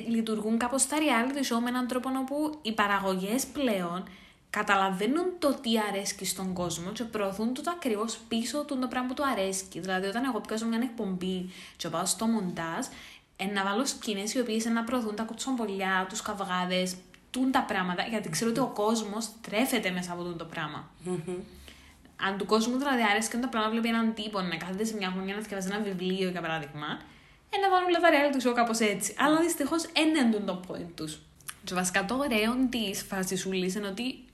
[0.07, 4.03] λειτουργούν κάπως στα reality show με έναν τρόπο όπου οι παραγωγές πλέον
[4.49, 9.13] καταλαβαίνουν το τι αρέσκει στον κόσμο και προωθούν το ακριβώς πίσω του το πράγμα που
[9.13, 9.79] του αρέσκει.
[9.79, 12.85] Δηλαδή, όταν εγώ πιάσω μια εκπομπή και πάω στο μοντάζ,
[13.53, 16.95] να βάλω σκηνές οι οποίες να προωθούν τα κουτσομπολιά, τους καυγάδες,
[17.31, 20.89] τούν τα πράγματα, γιατί ξέρω ότι ο κόσμος τρέφεται μέσα από το πράγμα.
[22.21, 25.13] Αν του κόσμου δηλαδή αρέσει και το πράγμα, βλέπει έναν τύπο να κάθεται σε μια
[25.15, 26.99] γωνία να διαβάζει ένα βιβλίο, για παράδειγμα,
[27.49, 29.15] ε, να βάλουν τα reality show κάπως έτσι.
[29.17, 31.19] Αλλά δυστυχώς δεν είναι το point τους.
[31.63, 34.25] Και βασικά το ωραίο της φάση είναι ότι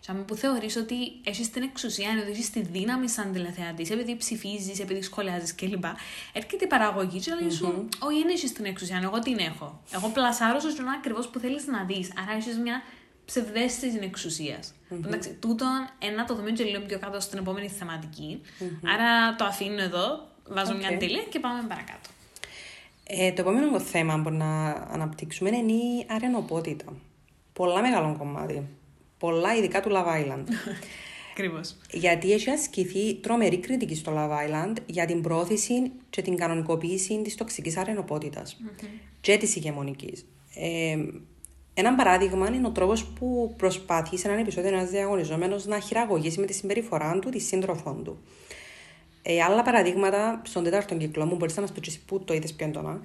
[0.00, 4.80] σαν που θεωρείς ότι έχεις την εξουσία, ότι έχεις τη δύναμη σαν τηλεθεατής, επειδή ψηφίζεις,
[4.80, 5.84] επειδή σχολιάζεις κλπ.
[6.32, 9.82] Έρχεται η παραγωγή και λέει σου, Όχι, δεν έχεις την εξουσία, εγώ την έχω.
[9.94, 12.12] Εγώ πλασάρω στο ακριβώς που θέλεις να δεις.
[12.22, 12.82] Άρα έχεις μια
[13.24, 14.72] ψευδέστηση εξουσίας.
[14.72, 15.04] Mm-hmm.
[15.04, 18.40] Εντάξει, τούτον ένα το δούμε και λίγο πιο κάτω στην επόμενη θεματική.
[18.94, 20.76] Άρα το αφήνω εδώ, βάζω okay.
[20.76, 22.08] μια τελεία και πάμε παρακάτω.
[23.10, 26.84] Ε, το επόμενο θέμα που να αναπτύξουμε είναι η αρενοπότητα.
[27.52, 28.66] Πολλά μεγάλο κομμάτι.
[29.18, 30.44] Πολλά ειδικά του Love Island.
[31.32, 31.76] Ακριβώς.
[31.90, 37.34] Γιατί έχει ασκηθεί τρομερή κριτική στο Love Island για την πρόθεση και την κανονικοποίηση της
[37.34, 38.86] τοξικής αρενοπότητας mm-hmm.
[39.20, 40.26] και της ηγεμονικής.
[40.54, 40.96] Ε,
[41.74, 46.46] ένα παράδειγμα είναι ο τρόπος που προσπάθησε σε έναν επεισόδιο ένας διαγωνιζόμενος να χειραγωγήσει με
[46.46, 48.22] τη συμπεριφορά του τη σύντροφών του.
[49.30, 52.66] Ε, άλλα παραδείγματα στον τέταρτο κύκλο μου, μπορείς να μας πεις πού το είδες πιο
[52.66, 53.00] έντονα.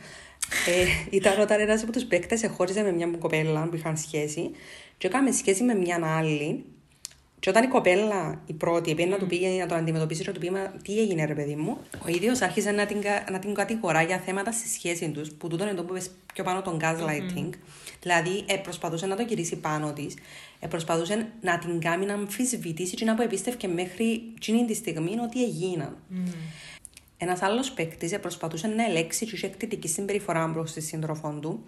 [0.67, 4.51] Ε, ήταν όταν ένας από τους παίκτες εχώριζε με μια κοπέλα που είχαν σχέση,
[4.97, 6.65] και έκαμε σχέση με μια άλλη.
[7.43, 10.33] Και όταν η κοπέλα, η πρώτη, πήγε να του πει να το αντιμετωπίσει και να
[10.33, 10.51] του πει
[10.83, 13.01] τι έγινε, ρε παιδί μου, ο ίδιος άρχισε να την,
[13.31, 16.43] να την κατηγορά για θέματα στη σχέση τους, που τούτο είναι το που είπε πιο
[16.43, 17.49] πάνω τον gaslighting.
[17.49, 17.97] Mm-hmm.
[18.01, 20.13] Δηλαδή, ε, προσπαθούσε να το γυρίσει πάνω της,
[20.59, 25.43] ε, προσπαθούσε να την κάνει να αμφισβητήσει και να αποεπίστευκε μέχρι εκείνη τη στιγμή ότι
[25.43, 25.97] έγιναν.
[26.11, 26.33] Mm.
[27.17, 31.63] Ένας άλλος παίκτης προσπαθούσε να ελέξει και είχε εκτιτική συμπεριφορά προ τη σύντροφό του,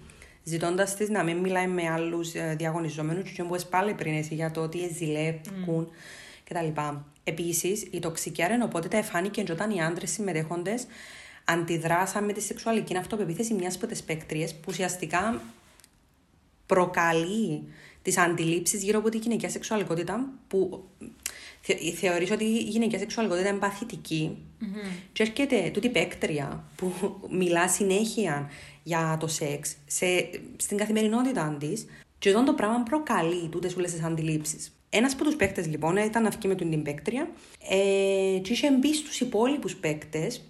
[0.48, 4.62] ζητώντας της να μην μιλάει με άλλους διαγωνιζόμενους, και όπω πάλι πριν εσύ για το
[4.62, 5.96] ότι ζηλεύουν mm.
[6.44, 6.82] κτλ.
[7.24, 10.88] Επίσης, η τοξική αρενοπότητα εφάνηκε όταν οι άντρες συμμετέχοντες
[11.46, 15.42] αντιδράσαν με τη σεξουαλική αυτοπεποίθηση μιας από τις παίκτριες που ουσιαστικά
[16.66, 17.64] προκαλεί
[18.02, 20.88] τις αντιλήψεις γύρω από τη γυναικεία σεξουαλικότητα που
[21.74, 24.90] θεωρείς ότι η γυναικεία σεξουαλικότητα είναι παθητική; Mm-hmm.
[25.14, 26.94] και έρχεται τούτη παίκτρια που
[27.40, 28.50] μιλά συνέχεια
[28.84, 30.06] για το σεξ σε,
[30.58, 31.86] στην καθημερινότητά της
[32.20, 34.72] και εδώ το πράγμα προκαλεί τούτες όλες τις αντιλήψεις.
[34.90, 37.30] Ένας από τους παίκτες λοιπόν ήταν να βγει με την παίκτρια
[37.70, 40.42] ε, και είχε μπει στους υπόλοιπους παίκτες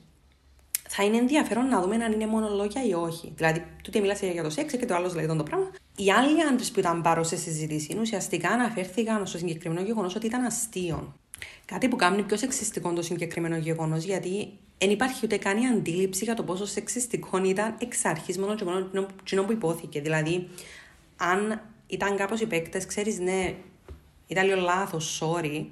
[0.87, 3.33] θα είναι ενδιαφέρον να δούμε αν είναι μόνο λόγια ή όχι.
[3.35, 5.71] Δηλαδή, τούτη μιλάς για το σεξ και το άλλος λέει το πράγμα.
[5.95, 10.43] Οι άλλοι άντρες που ήταν πάρω σε συζήτηση ουσιαστικά αναφέρθηκαν στο συγκεκριμένο γεγονός ότι ήταν
[10.43, 11.13] αστείο.
[11.65, 16.23] Κάτι που κάνει πιο σεξιστικό το συγκεκριμένο γεγονός, γιατί δεν υπάρχει ούτε καν η αντίληψη
[16.23, 18.63] για το πόσο σεξιστικό ήταν εξ αρχής μόνο και
[19.35, 20.01] μόνο που υπόθηκε.
[20.01, 20.47] Δηλαδή,
[21.17, 23.55] αν ήταν κάπως οι παίκτες, ξέρεις, ναι,
[24.27, 25.65] ήταν λίγο λάθος, sorry.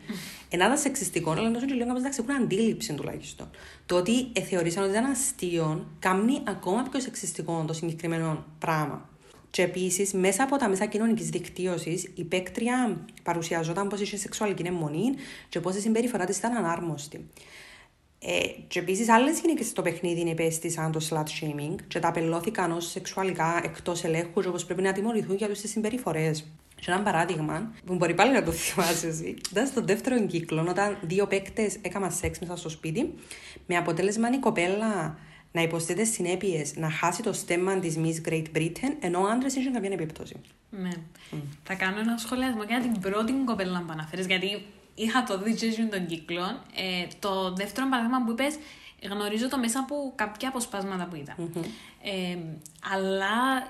[0.50, 3.50] Ενάδα σεξιστικό, αλλά τόσο και λίγο κάπω εντάξει, έχουν αντίληψη τουλάχιστον.
[3.86, 9.10] Το ότι ε, θεωρήσαν ότι ήταν αστείο, κάνει ακόμα πιο σεξιστικό το συγκεκριμένο πράγμα.
[9.50, 15.14] Και επίσης, μέσα από τα μέσα κοινωνικής δικτύωσης, η παίκτρια παρουσιαζόταν πως είχε σεξουαλική αιμονή
[15.50, 17.28] και πως η συμπεριφορά της ήταν ανάρμοστη.
[18.20, 22.90] Ε, και επίσης, άλλες γυναίκες στο παιχνίδι υπέστησαν το slut shaming και τα απελώθηκαν ως
[22.90, 26.46] σεξουαλικά εκτός ελέγχου, όπως πρέπει να τιμωρηθούν για τις συμπεριφορές.
[26.86, 29.36] Και ένα παράδειγμα που μπορεί πάλι να το θυμάσαι εσύ.
[29.52, 33.14] Ήταν στον δεύτερο κύκλο, όταν δύο παίκτες έκαναν σεξ μέσα στο σπίτι,
[33.68, 35.18] με αποτέλεσμα η κοπέλα
[35.52, 39.56] να υποστεί τι συνέπειες να χάσει το στέμμα της Miss Great Britain, ενώ ο άντρας
[39.56, 40.36] είχε καμία επίπτωση.
[40.70, 40.90] Ναι.
[41.32, 41.36] Mm.
[41.64, 44.66] Θα κάνω ένα σχολιασμό για την πρώτη κοπέλα που αναφέρεις, γιατί
[44.96, 45.56] είχα το δει
[45.90, 46.62] των κύκλων.
[46.76, 48.56] Ε, το δεύτερο παράδειγμα που είπες,
[49.12, 51.36] γνωρίζω το μέσα από κάποια αποσπάσματα που είδα.
[51.38, 51.66] Mm-hmm.
[52.04, 52.38] Ε,
[52.94, 53.68] αλλά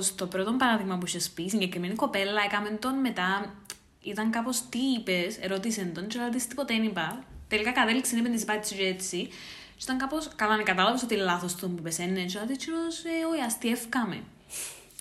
[0.00, 3.54] στο πρώτο παράδειγμα που είχες πει, η συγκεκριμένη κοπέλα έκαμε τον μετά.
[4.02, 7.24] Ήταν κάπως τι είπες, ερωτήσε τον, και ρωτήσει τίποτα δεν είπα.
[7.48, 9.28] Τελικά κατέληξε να είπε της πάτηση έτσι.
[9.76, 13.24] Και ήταν κάπως, καλά, να κατάλαβες ότι λάθος το που είπες, ναι, και ότι ε,
[13.32, 14.22] όχι, αστείευκαμε.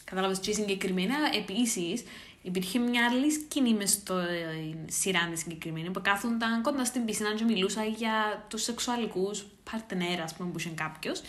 [0.04, 1.15] Κατάλαβες τι συγκεκριμένα.
[1.36, 2.04] Επίσης,
[2.41, 7.34] υπήρχε μια άλλη σκηνή μες στο ε, σειρά της συγκεκριμένη που κάθονταν κοντά στην πισίνα
[7.34, 11.21] και μιλούσα για τους σεξουαλικούς παρτενέρα, ας πούμε, που είχε κάποιος.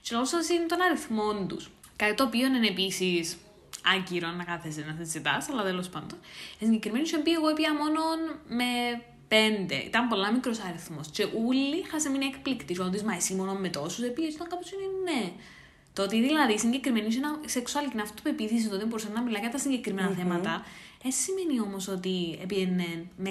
[0.00, 1.70] Και λόγω είναι τον αριθμό τους.
[1.96, 3.36] Κάτι το οποίο είναι επίσης
[3.96, 6.18] άκυρο να κάθεσαι να συζητά, αλλά τέλος πάντων.
[6.54, 8.00] Στην συγκεκριμένη είχε πει εγώ έπια μόνο
[8.48, 8.64] με
[9.28, 9.74] πέντε.
[9.74, 11.08] Ήταν πολλά μικρός αριθμός.
[11.10, 12.80] Και όλοι είχαν μείνει εκπληκτή.
[12.80, 15.30] Ότι μα εσύ μόνο με τόσους, επειδή ήταν κάπως είναι ναι.
[15.92, 17.08] Το ότι δηλαδή συγκεκριμένη
[17.44, 20.16] σεξουαλική αυτοπεποίθηση, το ότι μπορούσε να μιλάει για τα συγκεκριμένα mm-hmm.
[20.16, 20.64] θέματα,
[21.02, 23.30] δεν σημαίνει όμως ότι έπαιρνε με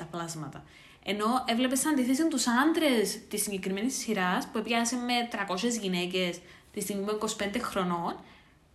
[0.00, 0.64] 150 πλάσματα.
[1.04, 6.38] Ενώ έβλεπες αντίθεση τους άντρες της συγκεκριμένης σειράς που έπιασε με 300 γυναίκες
[6.72, 8.16] τη στιγμή με 25 χρονών,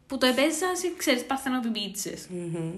[0.07, 2.13] που το επέζησα, ξέρεις, παρθενοποιητσε.
[2.13, 2.73] Mm-hmm.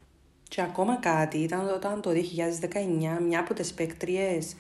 [0.47, 4.55] Και ακόμα κάτι, ήταν όταν το 2019 μια από τις παίκτριες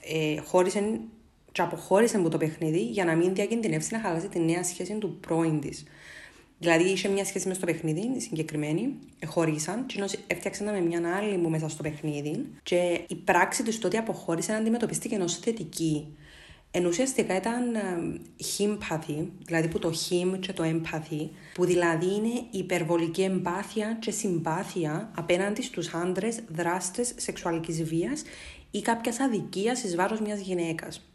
[0.00, 1.00] ε, χώρισε
[1.52, 5.16] και αποχώρησε από το παιχνίδι για να μην διακινδυνεύσει να χαλάσει τη νέα σχέση του
[5.20, 5.84] πρώην της.
[6.58, 11.50] Δηλαδή είχε μια σχέση μες στο παιχνίδι, συγκεκριμένη, χωρίσαν, και έφτιαξαν με μια άλλη μου
[11.50, 16.16] μέσα στο παιχνίδι και η πράξη του τότε αποχώρησε να αντιμετωπίστηκε ενός θετική.
[16.76, 17.62] Ενώ ουσιαστικά ήταν
[18.44, 25.10] χυμπαθή, δηλαδή που το him και το empathy, που δηλαδή είναι υπερβολική εμπάθεια και συμπάθεια
[25.14, 28.22] απέναντι στους άντρες δράστες σεξουαλικής βίας
[28.70, 31.08] ή κάποιας αδικίας εις βάρος μιας γυναίκας.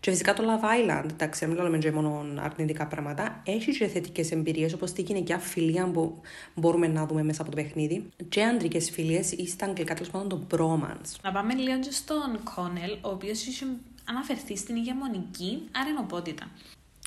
[0.00, 4.72] Και φυσικά το Love Island, εντάξει, μην λέμε μόνο αρνητικά πράγματα, έχει και θετικές εμπειρίες
[4.72, 6.20] όπως τη γυναικεία φιλία που
[6.54, 10.28] μπορούμε να δούμε μέσα από το παιχνίδι, και αντρικές φιλίες ή στα αγγλικά τέλος πάντων
[10.28, 11.20] το bromance.
[11.22, 13.66] Να πάμε λίγο και στον Κόνελ, ο οποίος είχε
[14.08, 16.50] αναφερθείς στην ηγεμονική αρενοπότητα,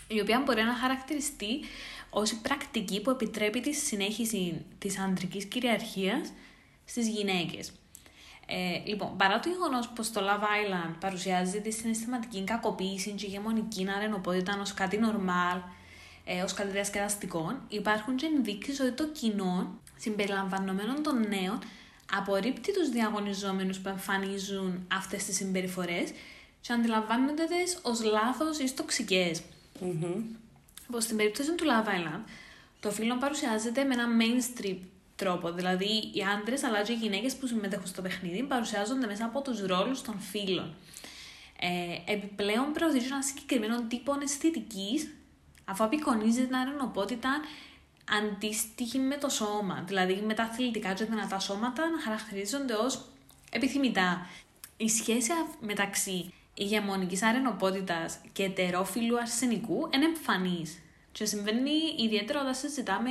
[0.08, 1.60] η οποία μπορεί να χαρακτηριστεί
[2.10, 6.32] ως η πρακτική που επιτρέπει τη συνέχιση της ανδρικής κυριαρχίας
[6.86, 7.72] στις γυναίκες.
[8.52, 13.88] Ε, λοιπόν, παρά το γεγονός πως το Love Island παρουσιάζει τη συναισθηματική κακοποίηση και ηγεμονική
[13.96, 15.58] αρενοπότητα ως κάτι νορμάλ,
[16.26, 21.60] ε, ως κάτι διασκεδαστικό, υπάρχουν και ενδείξεις ότι το κοινό, συμπεριλαμβανομένων των νέων,
[22.18, 26.12] απορρίπτει τους διαγωνιζόμενους που εμφανίζουν αυτές τις συμπεριφορές
[26.62, 29.42] και αντιλαμβάνονται τι ως λάθος ή τοξικές.
[29.82, 30.24] Mm-hmm.
[30.98, 32.24] στην περίπτωση του Love Island,
[32.80, 34.78] το φίλο παρουσιάζεται με ένα mainstream
[35.16, 35.52] τρόπο.
[35.52, 39.66] Δηλαδή, οι άντρες αλλά και οι γυναίκες που συμμετέχουν στο παιχνίδι παρουσιάζονται μέσα από τους
[39.66, 40.74] ρόλους των φίλων.
[41.60, 45.14] Ε, επιπλέον, προωθείται ένα συγκεκριμένο τύπο αισθητικής,
[45.66, 47.42] αφού απεικονίζει την αρενοπότητα
[48.18, 49.84] αντίστοιχη με το σώμα.
[49.88, 53.06] Δηλαδή, με τα αθλητικά και δυνατά σώματα να χαρακτηρίζονται ως
[53.52, 54.28] επιθυμητά.
[54.78, 60.80] Η σχέση μεταξύ ηγεμονικής αρενοπότητας και ετερόφιλου αρσενικού είναι εμφανής.
[61.12, 63.10] Και συμβαίνει ιδιαίτερα όταν συζητάμε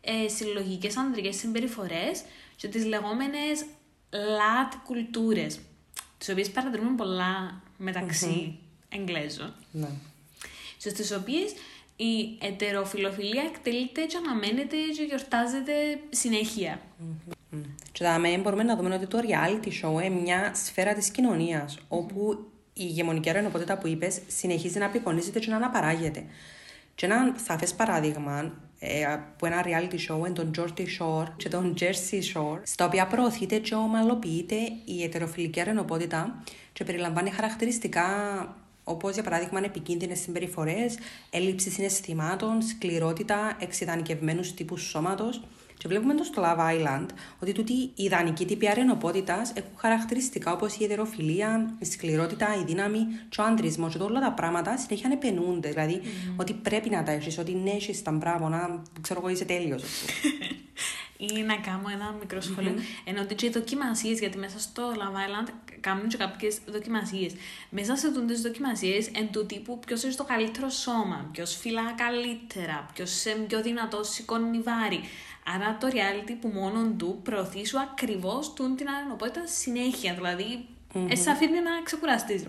[0.00, 2.22] ε, συλλογικές ανδρικές συμπεριφορές
[2.56, 3.64] και τις λεγόμενες
[4.10, 5.60] λατ κουλτούρες,
[6.18, 9.54] τις οποίες παρατηρούμε πολλά μεταξύ Εγγλέζων.
[9.70, 9.88] Ναι.
[10.78, 11.52] Στις οποίες
[11.96, 15.72] η ετεροφιλοφιλία εκτελείται και αναμένεται και γιορτάζεται
[16.10, 16.80] συνέχεια.
[17.92, 22.49] Και δάμε μπορούμε να δούμε ότι το reality show είναι μια σφαίρα της κοινωνίας, όπου
[22.82, 26.24] η ηγεμονική αρενοπότητα που είπες συνεχίζει να απεικονίζεται και να αναπαράγεται.
[26.94, 31.74] Και ένα σαφές παράδειγμα ε, από ένα reality show είναι τον Geordie Shore και τον
[31.80, 38.04] Jersey Shore, στα οποία προωθείται και ομαλοποιείται η ετεροφιλική αρενοπότητα και περιλαμβάνει χαρακτηριστικά
[38.84, 40.98] όπως για παράδειγμα επικίνδυνες συμπεριφορές,
[41.30, 45.42] έλλειψη συναισθημάτων, σκληρότητα, εξειδανικευμένου τύπους σώματος.
[45.80, 47.06] Και βλέπουμε το στο Love Island
[47.38, 52.98] ότι τούτοι οι ιδανικοί τύποι αρενοπότητας έχουν χαρακτηριστικά όπως η εδεροφιλία, η σκληρότητα, η δύναμη
[53.28, 53.96] και ο αντρισμός.
[53.96, 55.68] Και όλα τα πράγματα συνέχεια επενούνται.
[55.68, 56.34] Δηλαδή mm.
[56.36, 59.82] ότι πρέπει να τα έχεις, ότι ναι, έχεις τα μπράβο, να ξέρω εγώ είσαι τέλειος.
[61.20, 62.74] ή να κάνω ένα μικρό σχόλιο.
[62.76, 63.04] Mm-hmm.
[63.04, 65.48] Ενώ ότι και οι δοκιμασίες, γιατί μέσα στο Love Island
[65.80, 67.32] κάνουν και κάποιες δοκιμασίες.
[67.70, 71.92] Μέσα σε αυτέ τις δοκιμασίες, εν του τύπου ποιος έχει το καλύτερο σώμα, ποιος φυλά
[71.92, 75.00] καλύτερα, ποιος είναι πιο δυνατό σηκώνει βάρη.
[75.54, 80.14] Άρα το reality που μόνο του προωθεί σου ακριβώς την αρενοπότητα συνέχεια.
[80.14, 81.10] Δηλαδή, mm-hmm.
[81.10, 82.44] εσύ αφήνει να ξεκουραστείς.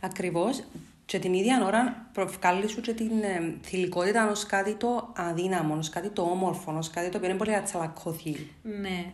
[0.00, 0.62] Ακριβώς
[1.10, 5.80] και την ίδια ώρα προκαλεί σου και την ε, θηλυκότητα ω κάτι το αδύναμο, ω
[5.90, 8.50] κάτι το όμορφο, ω κάτι το οποίο είναι πολύ ατσαλακωθεί.
[8.62, 9.04] Ναι.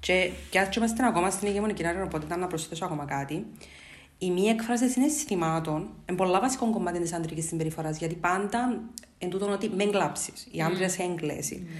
[0.00, 3.46] Και, και αν είμαστε ακόμα στην ηγεμονική αεροπότητα, να προσθέσω ακόμα κάτι,
[4.18, 7.98] η μη έκφραση συναισθημάτων είναι πολλά βασικό κομμάτι της άντρικη συμπεριφοράς.
[7.98, 8.80] Γιατί πάντα
[9.18, 10.32] εν τούτο ότι με εγκλάψει.
[10.50, 11.04] Οι άντρες mm.
[11.10, 11.66] εγκλέσει.
[11.66, 11.76] Mm.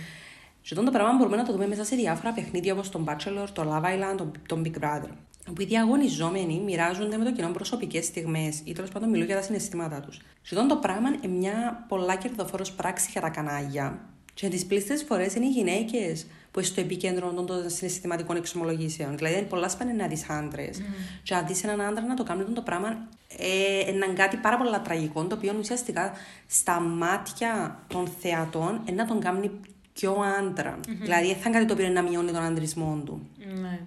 [0.63, 3.47] Και αυτό το πράγμα μπορούμε να το δούμε μέσα σε διάφορα παιχνίδια όπως τον Bachelor,
[3.53, 5.11] το Love Island, τον, τον Big Brother
[5.49, 9.43] όπου οι διαγωνιζόμενοι μοιράζονται με το κοινό προσωπικές στιγμές ή τέλος πάντων μιλούν για τα
[9.43, 10.21] συναισθήματά τους.
[10.43, 14.01] Σχεδόν το πράγμα είναι μια πολλά κερδοφόρος πράξη για τα κανάλια.
[14.35, 19.17] Και τις πλήστες φορές είναι οι γυναίκες που είναι στο επίκεντρο των συναισθηματικών εξομολογήσεων.
[19.17, 20.79] Δηλαδή, είναι πολλά σπάνια να δεις άντρες.
[20.81, 21.21] Mm.
[21.23, 24.71] Και αν δεις έναν άντρα να το κάνει το πράγμα, ε, είναι κάτι πάρα πολύ
[24.85, 26.13] τραγικό, το οποίο ουσιαστικά
[26.47, 29.51] στα μάτια των θεατών είναι να τον κάνει
[29.93, 30.79] πιο άντρα.
[30.79, 30.97] Mm-hmm.
[31.01, 33.29] Δηλαδή, δεν θα είναι κάτι το οποίο να μειώνει τον αντρισμό του.
[33.39, 33.79] Mm.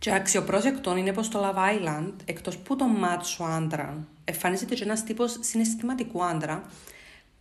[0.00, 5.04] Και αξιοπρόσεκτον είναι πως στο Love Island, εκτός που το μάτσο άντρα, εμφανίζεται και ένας
[5.04, 6.64] τύπος συναισθηματικού άντρα,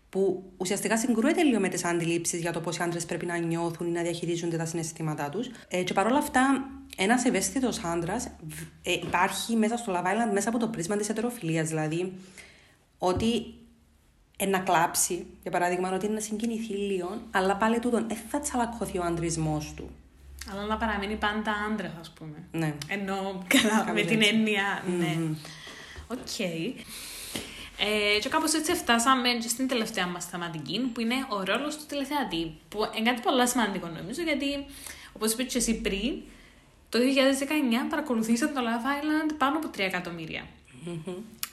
[0.10, 3.88] που ουσιαστικά συγκρούεται λίγο με τις αντιλήψεις για το πώς οι άντρες πρέπει να νιώθουν
[3.88, 5.50] ή να διαχειρίζονται τα συναισθήματά τους.
[5.68, 8.26] Ε, και παρόλα αυτά, ένας ευαίσθητος άντρας
[8.84, 11.68] ε, υπάρχει μέσα στο Love Island μέσα από το πρίσμα της ετεροφιλίας.
[11.68, 12.14] Δηλαδή,
[12.98, 13.54] ότι
[14.48, 18.98] να κλάψει, για παράδειγμα, ότι είναι να συγκινηθεί λίγο, αλλά πάλι τούτον δεν θα τσαλακωθεί
[18.98, 19.90] ο αντρισμός του.
[20.52, 22.44] Αλλά να παραμείνει πάντα άντρας, ας πούμε.
[22.52, 22.76] Ναι.
[22.88, 23.16] Ενώ
[23.54, 24.84] καλά, με την έννοια.
[24.98, 25.18] Ναι.
[26.08, 26.40] Οκ.
[27.82, 31.86] Ε, και κάπως έτσι φτάσαμε και στην τελευταία μας θεματική, που είναι ο ρόλος του
[31.86, 32.58] τηλεθεατή.
[32.70, 34.66] Που είναι κάτι πολύ σημαντικό νομίζω, γιατί
[35.14, 36.22] όπως είπες και εσύ πριν,
[36.90, 40.48] το 2019 παρακολουθήσατε το Love Island πάνω από 3 εκατομμύρια.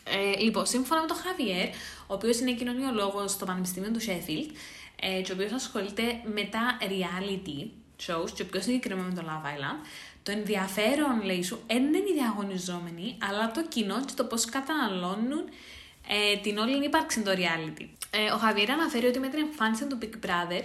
[0.05, 1.67] Ε, λοιπόν, σύμφωνα με τον Χαβιέρ,
[2.07, 4.51] ο οποίος είναι κοινωνιολόγος στο Πανεπιστήμιο του Sheffield,
[5.01, 6.03] ε, και ο οποίος ασχολείται
[6.35, 7.69] με τα reality,
[8.07, 9.87] shows και πιο συγκεκριμένα με το Love Island,
[10.23, 15.45] το ενδιαφέρον, λέει σου, δεν είναι οι διαγωνιζόμενοι, αλλά το κοινό και το πώς καταναλώνουν
[16.09, 17.87] ε, την όλη ύπαρξη το reality.
[18.11, 20.63] Ε, ο Χαβιέρα αναφέρει ότι με την εμφάνιση του Big Brother,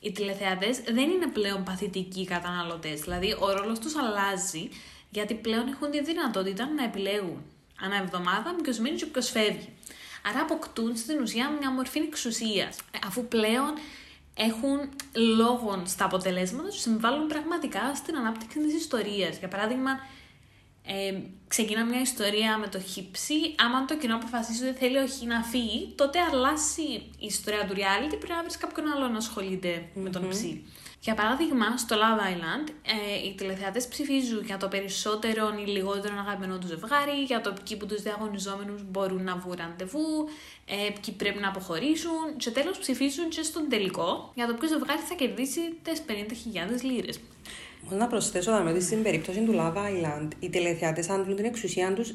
[0.00, 3.00] οι τηλεθεατές δεν είναι πλέον παθητικοί καταναλωτές.
[3.00, 4.68] Δηλαδή, ο ρόλος τους αλλάζει,
[5.10, 7.42] γιατί πλέον έχουν τη δυνατότητα να επιλέγουν
[7.80, 9.68] ανά εβδομάδα ποιος μείνει και ποιος φεύγει.
[10.28, 12.78] Άρα αποκτούν στην ουσία μια μορφή εξουσίας.
[12.78, 13.72] Ε, αφού πλέον
[14.48, 14.90] έχουν
[15.36, 19.38] λόγο στα αποτελέσματα τους συμβάλλουν πραγματικά στην ανάπτυξη της ιστορίας.
[19.38, 19.90] Για παράδειγμα,
[20.84, 21.14] ε,
[21.48, 25.92] ξεκινά μια ιστορία με το χύψη, άμα το κοινό αποφασίσει ότι θέλει όχι να φύγει,
[25.96, 26.82] τότε αλλάσει
[27.18, 30.64] η ιστορία του reality, πρέπει να βρεις κάποιον άλλο να ασχολείται με τον ψή.
[31.02, 36.58] Για παράδειγμα, στο Love Island, ε, οι τηλεθεατές ψηφίζουν για το περισσότερο ή λιγότερο αγαπημένο
[36.58, 40.28] τους ζευγάρι, για το ποιοι που τους διαγωνιζόμενους μπορούν να βγουν ραντεβού,
[40.64, 45.00] ε, ποιοι πρέπει να αποχωρήσουν και τέλος ψηφίζουν και στον τελικό για το ποιο ζευγάρι
[45.00, 47.20] θα κερδίσει τις 50.000 λίρες.
[47.84, 52.14] Μόνο να προσθέσω ότι στην περίπτωση του Love Island, οι τηλεθεατές αντλούν την εξουσία τους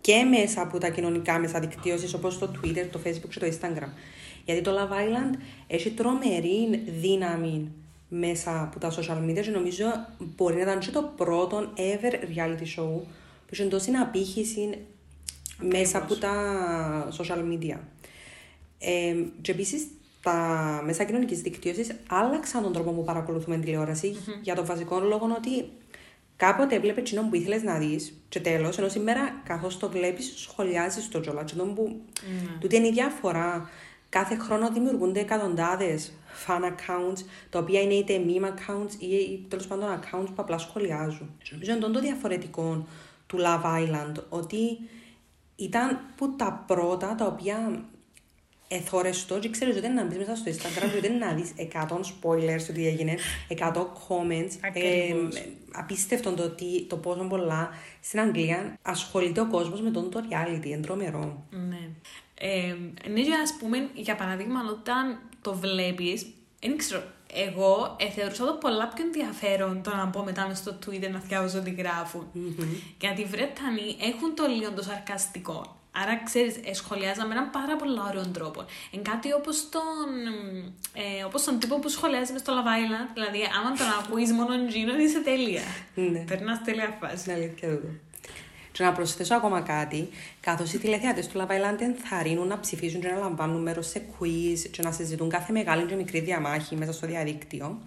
[0.00, 3.90] και μέσα από τα κοινωνικά μέσα δικτύωσης όπως το Twitter, το Facebook και το Instagram.
[4.44, 7.70] Γιατί το Love Island έχει τρομερή δύναμη
[8.14, 9.84] μέσα από τα social media και νομίζω
[10.18, 13.00] μπορεί να ήταν και το πρώτο ever reality show
[13.46, 14.78] που έχει τόση απήχηση
[15.60, 16.32] μέσα από τα
[17.18, 17.76] social media.
[18.78, 19.86] Ε, και επίσης
[20.22, 24.40] τα μέσα κοινωνικής δικτύωσης άλλαξαν τον τρόπο που παρακολουθούμε τηλεόραση mm-hmm.
[24.42, 25.70] για τον βασικό λόγο ότι
[26.36, 31.08] κάποτε έβλεπε εκείνο που ήθελες να δεις, και τέλος, ενώ σήμερα καθώς το βλέπεις, σχολιάζεις
[31.08, 31.44] το τζολά.
[31.44, 32.00] Και που.
[32.14, 32.56] Mm.
[32.60, 33.70] Τούτη είναι η διαφορά.
[34.08, 36.12] Κάθε χρόνο δημιουργούνται εκατοντάδες
[36.46, 41.30] fan accounts, τα οποία είναι είτε meme accounts ή τέλος πάντων accounts που απλά σχολιάζουν.
[41.50, 42.86] Νομίζω είναι το διαφορετικό
[43.26, 44.78] του Love Island, ότι
[45.56, 47.84] ήταν που τα πρώτα τα οποία
[48.74, 52.86] εθόρεστο και ξέρεις ότι να μπεις μέσα στο Instagram και να δεις 100 spoilers ότι
[52.86, 53.16] έγινε,
[53.48, 53.72] 100
[54.08, 54.50] comments.
[54.72, 55.14] Ε,
[55.72, 60.66] απίστευτο το, ότι, το πόσο πολλά στην Αγγλία ασχολείται ο κόσμος με τον το reality,
[60.66, 61.46] είναι τρομερό.
[61.50, 61.88] Ναι.
[62.34, 62.76] Ε,
[63.08, 66.26] ναι, ας πούμε, για παράδειγμα, όταν το βλέπεις,
[66.60, 67.02] δεν ξέρω,
[67.32, 71.18] εγώ ε, θεωρούσα το πολλά πιο ενδιαφέρον το να πω μετά μες στο Twitter να
[71.18, 72.26] διάβαζω ό,τι γράφουν.
[72.34, 72.94] Mm-hmm.
[73.00, 75.76] Γιατί οι Βρετανοί έχουν το λίγο το σαρκαστικό.
[75.94, 78.64] Άρα, ξέρεις, ε, σχολιάζα με έναν πάρα πολύ ωραίο τρόπο.
[78.90, 80.08] Είναι κάτι όπως τον,
[80.92, 83.08] ε, όπως τον τύπο που σχολιάζει στο Love Island.
[83.14, 85.62] Δηλαδή, άμα τον ακούεις μόνο Gino, είσαι τέλεια.
[85.94, 86.18] Ναι.
[86.18, 87.28] Περνάς τέλεια φάση.
[87.28, 87.88] Ναι, αλήθεια εδώ.
[88.72, 90.08] Και να προσθέσω ακόμα κάτι,
[90.40, 94.58] καθώς οι τηλεθεατές του Love Island ενθαρρύνουν να ψηφίσουν και να λαμβάνουν μέρος σε quiz
[94.70, 97.78] και να συζητούν κάθε μεγάλη και μικρή διαμάχη μέσα στο διαδίκτυο,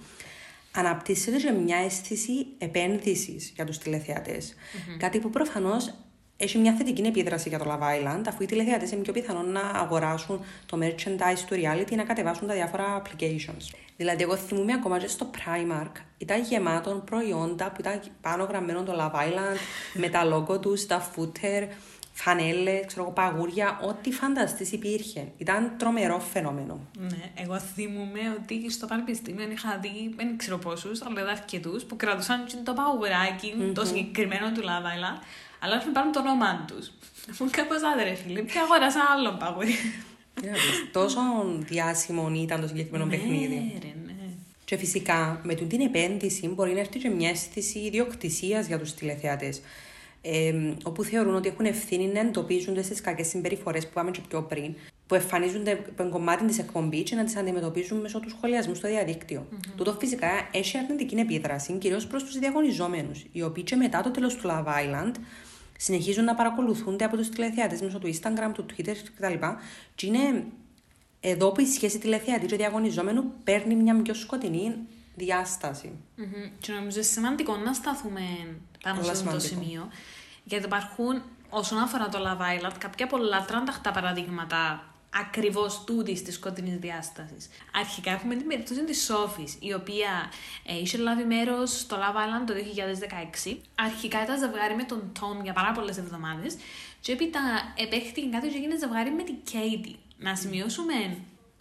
[0.71, 4.53] αναπτύσσεται και μια αίσθηση επένδυσης για τους τηλεθεατές.
[4.53, 4.97] Mm-hmm.
[4.99, 5.93] Κάτι που προφανώς
[6.37, 9.61] έχει μια θετική επίδραση για το Love Island, αφού οι τηλεθεατές είναι πιο πιθανό να
[9.61, 13.75] αγοράσουν το merchandise του reality ή να κατεβάσουν τα διάφορα applications.
[13.97, 15.91] Δηλαδή, εγώ θυμούμαι ακόμα και στο Primark,
[16.25, 19.57] ήταν γεμάτο προϊόντα που ήταν πάνω γραμμένο το Love Island,
[20.01, 21.67] με τα logo τους, τα footer,
[22.13, 25.31] φανέλες, ξέρω παγούρια, ό,τι φανταστείς υπήρχε.
[25.37, 26.79] Ήταν τρομερό φαινόμενο.
[26.99, 31.95] Ναι, εγώ θυμούμαι ότι στο πανεπιστήμιο είχα δει, δεν ξέρω πόσους, αλλά δεν αρκετούς, που
[31.95, 33.71] κρατούσαν το παγουράκι, mm-hmm.
[33.73, 35.21] το συγκεκριμένο του Love Island,
[35.59, 36.91] αλλά όχι πάρουν το όνομά τους.
[37.39, 39.75] Μου κάπως άδερε, φίλε, και αγόρασα άλλο παγουρί.
[40.91, 41.19] Τόσο
[41.57, 43.79] διάσημο ήταν το συγκεκριμένο ναι, παιχνίδι.
[44.69, 44.81] Ρε, ναι.
[44.81, 49.61] Και φυσικά με την επένδυση μπορεί να έρθει και μια αίσθηση ιδιοκτησίας για τους τηλεθεατές.
[50.21, 54.43] Ε, όπου θεωρούν ότι έχουν ευθύνη να εντοπίζονται στις κακές συμπεριφορές που είπαμε και πιο
[54.43, 54.75] πριν,
[55.07, 59.47] που εμφανίζονται από κομμάτι της εκπομπής και να τις αντιμετωπίζουν μέσω του σχολιασμού στο διαδίκτυο.
[59.51, 59.73] Mm-hmm.
[59.75, 64.35] Τούτο φυσικά έχει αρνητική επίδραση, κυρίως προς τους διαγωνιζόμενους, οι οποίοι και μετά το τέλος
[64.35, 65.11] του Love Island
[65.77, 69.45] συνεχίζουν να παρακολουθούνται από τους τηλεθεατές μέσω του Instagram, του Twitter κτλ.
[69.95, 70.45] Και είναι
[71.29, 74.75] εδώ που η σχέση τηλεθεατής και διαγωνιζόμενου παίρνει μια πιο σκοτεινή
[75.15, 75.91] διάσταση.
[76.17, 76.51] Mm-hmm.
[76.59, 78.21] Και νομίζω σημαντικό να σταθούμε
[78.83, 79.89] πάνω σε αυτό το σημείο,
[80.43, 84.83] γιατί υπάρχουν όσον αφορά το Love Island κάποια πολλά τρανταχτά παραδείγματα
[85.19, 87.49] ακριβώς τούτης της σκοτεινής διάστασης.
[87.73, 90.31] Αρχικά έχουμε την περίπτωση της Σόφης, η οποία
[90.65, 92.53] ε, είχε λάβει μέρος στο Love Island το
[93.51, 93.57] 2016.
[93.75, 96.57] Αρχικά ήταν ζευγάρι με τον Τόμ για πάρα πολλές εβδομάδες,
[97.01, 97.39] και έπειτα
[97.75, 99.95] επέχτηκε κάτι και έγινε ζευγάρι με την Κέιτι.
[100.25, 101.17] Να σημειώσουμε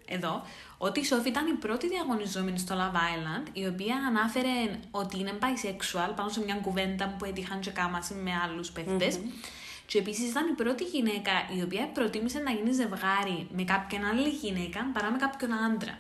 [0.07, 0.42] εδώ
[0.79, 5.38] ότι η Σόφη ήταν η πρώτη διαγωνιζόμενη στο Love Island, η οποία ανάφερε ότι είναι
[5.40, 9.16] bisexual πάνω σε μια κουβέντα που έτυχαν και κάμαση με άλλους παίχτες.
[9.16, 9.48] Mm-hmm.
[9.87, 14.29] Και επίσης ήταν η πρώτη γυναίκα η οποία προτίμησε να γίνει ζευγάρι με κάποιον άλλη
[14.29, 15.98] γυναίκα παρά με κάποιον άντρα.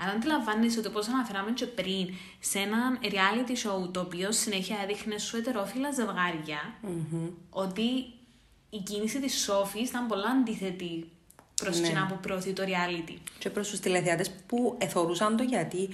[0.00, 5.18] Αλλά αντιλαμβάνεσαι ότι όπως αναφέραμε και πριν, σε ένα reality show το οποίο συνέχεια έδειχνε
[5.18, 7.30] σου ετερόφιλα ζευγάρια, mm-hmm.
[7.50, 7.88] ότι
[8.70, 11.08] η κίνηση της Σόφη ήταν πολλά αντίθετη
[11.64, 11.88] προ ναι.
[11.88, 13.16] την που προωθεί το reality.
[13.38, 15.88] Και προς τους τηλεθεατές που εθωρούσαν το γιατί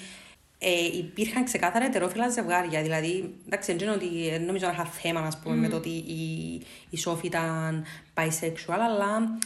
[0.59, 2.83] ε, υπήρχαν ξεκάθαρα ετερόφιλα ζευγάρια.
[2.83, 4.07] Δηλαδή, εντάξει, δεν ότι
[4.47, 5.59] νομίζω να είχα θέμα ας πούμε, mm.
[5.59, 9.39] με το ότι η, η Σόφη ήταν bisexual, αλλά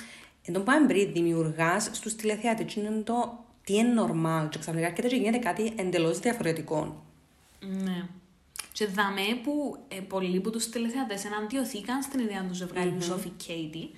[0.45, 4.49] εν τω πάμε πριν δημιουργάς στους τηλεθεάτε, είναι το τι είναι normal.
[4.51, 7.05] Και ξαφνικά έρχεται και γίνεται κάτι εντελώς διαφορετικό.
[7.61, 8.07] Ναι.
[8.73, 13.05] Και δαμέ που ε, πολλοί από τους τηλεθεατές εναντιωθήκαν στην ιδέα του ζευγάριου mm-hmm.
[13.05, 13.91] Σόφη Κέιτι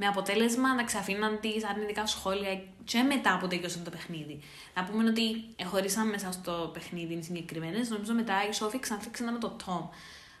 [0.00, 4.40] με αποτέλεσμα να ξαφίναν τις αρνητικά σχόλια και μετά από τελειώσαν το παιχνίδι.
[4.74, 7.88] Να πούμε ότι χωρίσαν μέσα στο παιχνίδι οι συγκεκριμένες.
[7.88, 9.88] Νομίζω μετά η Σόφη ξανθήξαν με το Τόμ.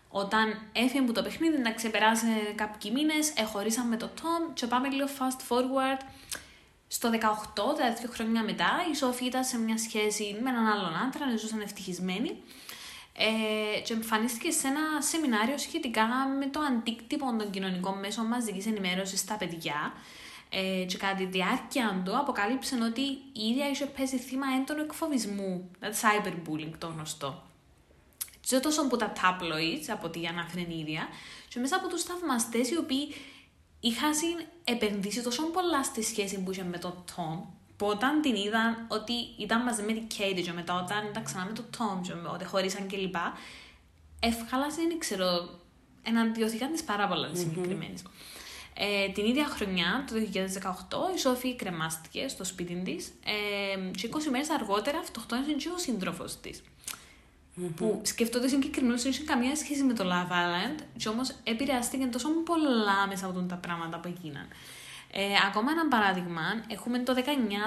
[0.08, 4.88] Όταν έφυγε από το παιχνίδι, να ξεπεράσει κάποιοι μήνες, εχωρίσαν με το Τόμ και πάμε
[4.88, 6.00] λίγο fast forward.
[6.88, 7.16] Στο 18,
[7.54, 11.60] τα δύο χρόνια μετά, η Σόφη ήταν σε μια σχέση με έναν άλλον άντρα, ζούσαν
[11.60, 12.42] ευτυχισμένοι
[13.20, 16.06] ε, και εμφανίστηκε σε ένα σεμινάριο σχετικά
[16.38, 19.92] με το αντίκτυπο των κοινωνικών μέσων μαζικής ενημέρωσης στα παιδιά.
[20.50, 23.00] Ε, και κατά τη διάρκεια του αποκάλυψε ότι
[23.32, 27.42] η ίδια είχε πέσει θύμα έντονου εκφοβισμού, δηλαδή cyberbullying το γνωστό.
[28.40, 31.08] Και τόσο από τα tabloids, από ό,τι ανάφερε η ίδια,
[31.48, 33.14] και μέσα από τους θαυμαστές οι οποίοι
[33.80, 34.12] είχαν
[34.64, 39.12] επενδύσει τόσο πολλά στη σχέση που είχε με τον Tom, που όταν την είδαν ότι
[39.38, 42.44] ήταν μαζί με την Katie και μετά όταν ήταν ξανά με τον Tom και ότι
[42.44, 43.14] χωρίσαν κλπ.
[44.20, 45.48] Εύχαλασαν, δεν ξέρω,
[46.02, 48.02] εναντιωθήκαν τις πάρα πολλά συγκεκριμένες.
[48.74, 54.30] Ε, την ίδια χρονιά, το 2018, η Σόφη κρεμάστηκε στο σπίτι της ε, και 20
[54.30, 56.62] μέρες αργότερα αυτοκτόνησε και ο σύντροφος της.
[57.76, 62.28] Που σκεφτόνται συγκεκριμένως δεν είχε καμία σχέση με το Love Island, και όμως επηρεάστηκε τόσο
[62.28, 64.48] πολλά μέσα από τα πράγματα που έγιναν.
[65.12, 67.18] Ε, ακόμα ένα παράδειγμα, έχουμε το 19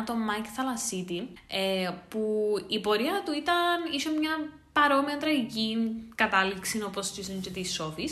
[0.05, 5.77] το Mike Thalasiti, ε, που η πορεία του ήταν, είχε μια παρόμοια τραγική
[6.15, 7.11] κατάληξη όπως
[7.41, 8.09] και της Sophie,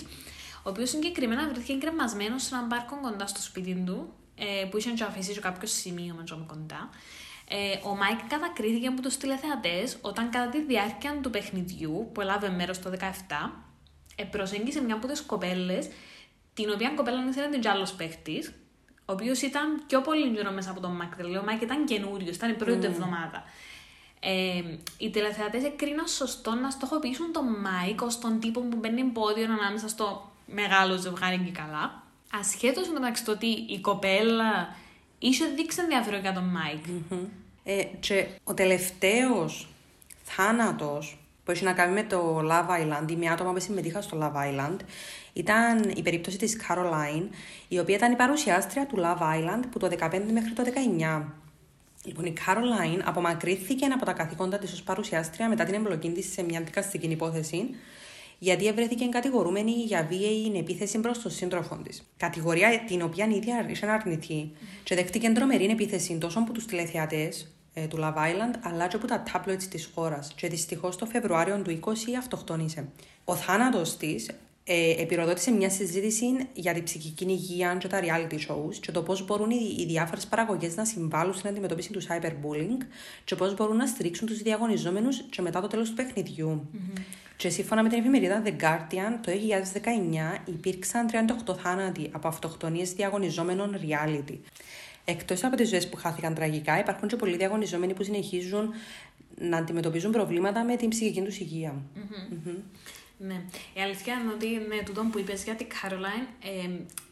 [0.64, 4.94] ο οποίος συγκεκριμένα βρέθηκε γκρεμασμένος σε έναν πάρκο κοντά στο σπίτι του, ε, που είχε
[5.04, 6.90] αφήσει κάποιο σημείωμα κοντά.
[7.52, 12.50] Ε, ο Μάικ κατακρίθηκε από τους τηλεθεατές όταν κατά τη διάρκεια του παιχνιδιού, που έλαβε
[12.50, 13.64] μέρος το 17,
[14.16, 15.90] ε, προσέγγισε μια από τις κοπέλες,
[16.54, 18.54] την οποία κοπέλα ήθελε την άλλος παίχτης,
[19.10, 21.16] ο οποίος ήταν πιο πολύ γύρω μέσα από τον Μάικ.
[21.16, 22.84] Δηλαδή, ο Μάικ ήταν καινούριος, ήταν η πρώτη mm.
[22.84, 23.44] εβδομάδα.
[24.20, 24.62] Ε,
[24.98, 29.88] οι τηλεθεατές εκρίναν σωστό να στοχοποιήσουν τον Μάικ ως τον τύπο που μπαίνει εμπόδιο ανάμεσα
[29.88, 32.04] στο μεγάλο ζευγάρι και καλά.
[32.40, 34.76] Ασχέτως μεταξύ το ότι η κοπέλα
[35.20, 36.86] είχε δείξει ενδιαφέρον για τον Μάικ.
[36.88, 37.26] Mm-hmm.
[37.64, 39.68] Ε, και ο τελευταίος
[40.24, 41.19] θάνατος
[41.50, 44.36] που έχει να κάνει με το Love Island ή με άτομα που συμμετείχαν στο Love
[44.36, 44.78] Island
[45.34, 47.28] ήταν η περίπτωση της Caroline,
[47.68, 51.24] η οποία ήταν η παρουσιάστρια του Love Island που το 15 μέχρι το 19.
[52.04, 56.44] Λοιπόν, η Caroline απομακρύθηκε από τα καθήκοντα της ως παρουσιάστρια μετά την εμπλοκή της σε
[56.44, 57.70] μια δικαστική υπόθεση,
[58.40, 62.04] γιατί ευρέθηκε κατηγορούμενη για βίαιη επίθεση προς τον σύντροφο της.
[62.18, 64.52] Κατηγορία την οποία η ίδια είχε αρνηθεί
[64.84, 69.08] και δέχτηκε τρομερή επίθεση τόσο από τους τηλεθεατές ε, του Love Island, αλλά και από
[69.08, 70.34] τα tablets της χώρας.
[70.36, 72.88] Και δυστυχώς το Φεβρουάριο του 20 αυτοκτόνησε.
[73.24, 74.30] Ο θάνατος της
[74.64, 79.26] ε, επιρροδότησε μια συζήτηση για την ψυχική υγεία και τα reality shows και το πώς
[79.26, 82.86] μπορούν οι, οι διάφορες παραγωγές να συμβάλλουν στην αντιμετώπιση του cyberbullying
[83.24, 86.70] και πώς μπορούν να στηρίξουν τους διαγωνιζόμενους και μετά το τέλος του παιχνιδιού.
[86.74, 87.02] Mm-hmm.
[87.38, 89.32] Και σύμφωνα με την εφημερίδα The Guardian, το
[90.42, 91.08] 2019 υπήρξαν
[91.48, 94.38] 38 θάνατοι από αυτοκτονίες διαγωνιζόμενων reality.
[95.10, 98.74] Εκτός από τις ζωές που χάθηκαν τραγικά, υπάρχουν και πολλοί διαγωνιζόμενοι που συνεχίζουν
[99.36, 101.74] να αντιμετωπίζουν προβλήματα με την ψυχική τους υγεία.
[101.74, 102.34] Mm-hmm.
[102.34, 102.56] Mm-hmm.
[103.18, 103.42] Ναι.
[103.74, 106.70] Η αλήθεια είναι ότι με τούτο που είπες για την Caroline, ε,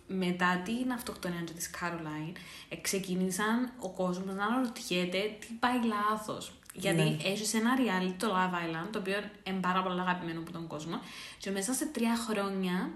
[0.08, 2.36] μετά την αυτοκτονία της Caroline,
[2.70, 6.54] ε, ξεκίνησαν ο κόσμος να αναρωτιέται τι πάει λάθος.
[6.74, 7.18] Γιατί ναι.
[7.24, 11.00] έχει ένα reality, το Love Island, το οποίο είναι πάρα πολύ αγαπημένο από τον κόσμο,
[11.38, 12.90] και μέσα σε τρία χρόνια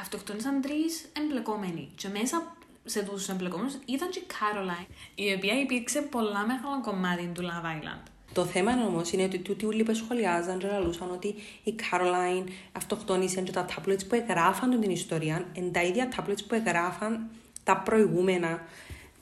[0.00, 1.88] αυτοκτονήσαν τρεις εμπλεκόμενοι.
[1.94, 2.55] Και μέσα
[2.86, 7.64] σε τους εμπλεκόμενους ήταν και η Caroline, η οποία υπήρξε πολλά μεγάλο κομμάτι του Love
[7.64, 8.02] Island.
[8.32, 11.34] Το θέμα όμως είναι ότι τούτοι όλοι που σχολιάζαν και λαλούσαν ότι
[11.64, 16.54] η Caroline αυτοκτόνησε και τα tablets που εγγράφαν την ιστορία είναι τα ίδια tablets που
[16.54, 17.26] εγγράφαν
[17.64, 18.66] τα προηγούμενα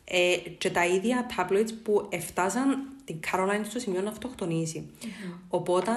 [0.05, 4.91] ε, και τα ίδια tablets που εφτάσαν την Caroline στο σημείο να αυτοκτονήσει.
[4.91, 5.39] Mm-hmm.
[5.49, 5.91] Οπότε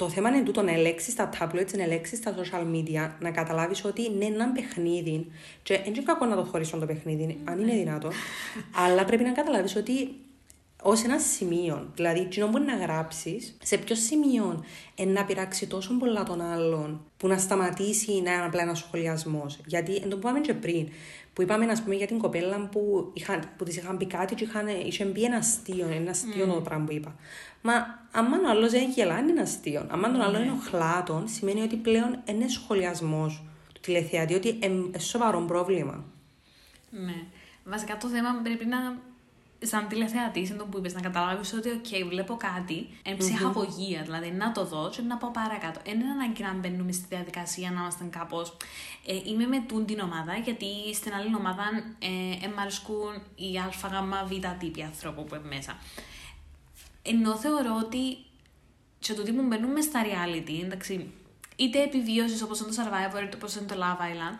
[0.00, 3.84] το θέμα είναι τούτο να ελέξει τα tablets, να ελέξει τα social media, να καταλάβεις
[3.84, 5.26] ότι είναι ένα παιχνίδι.
[5.62, 7.50] Και δεν είναι κακό να το χωρίσουν το παιχνίδι, mm-hmm.
[7.50, 8.10] αν είναι δυνατό.
[8.86, 10.14] αλλά πρέπει να καταλάβεις ότι
[10.82, 11.88] ως ένα σημείο.
[11.94, 14.64] Δηλαδή, τι μπορεί να γράψεις, σε ποιο σημείο
[15.06, 19.58] να πειράξει τόσο πολλά τον άλλον, που να σταματήσει να είναι απλά ένας σχολιασμός.
[19.66, 20.88] Γιατί, εν το που είπαμε και πριν,
[21.32, 24.44] που είπαμε να πούμε, για την κοπέλα που, είχαν, που της είχαν πει κάτι και
[24.44, 26.54] είχαν, είχε μπει ένα αστείο, ένα αστείο mm.
[26.54, 27.14] το πράγμα που είπα.
[27.62, 27.72] Μα
[28.12, 29.86] αν ο άλλος δεν γελά, είναι ένα αστείο.
[29.90, 35.40] Αν τον άλλος είναι οχλάτων, σημαίνει ότι πλέον είναι σχολιασμός του τηλεθεατή, ότι είναι σοβαρό
[35.40, 36.04] πρόβλημα.
[36.90, 37.24] Ναι.
[37.64, 38.78] Βασικά το θέμα πρέπει να
[39.62, 44.04] σαν τηλεθεατής, είναι το που είπες, να καταλάβεις ότι, OK, βλέπω κάτι, εν ψυχαγωγία, mm-hmm.
[44.04, 45.80] δηλαδή να το δω και να πάω παρακάτω.
[45.84, 48.56] Δεν είναι ανάγκη να μπαίνουμε στη διαδικασία να είμαστε κάπως.
[49.06, 51.62] Ε, είμαι με τούν την ομάδα, γιατί στην άλλη ομάδα
[51.98, 55.78] ε, εμαρσκούν οι ΑΓΒ τύποι ανθρώπου που είναι μέσα.
[57.02, 58.16] Ενώ θεωρώ ότι
[58.98, 61.12] σε το τι που μπαίνουμε στα reality, εντάξει,
[61.56, 64.38] είτε επιβίωσης όπως είναι το Survivor, είτε όπως είναι το Love Island,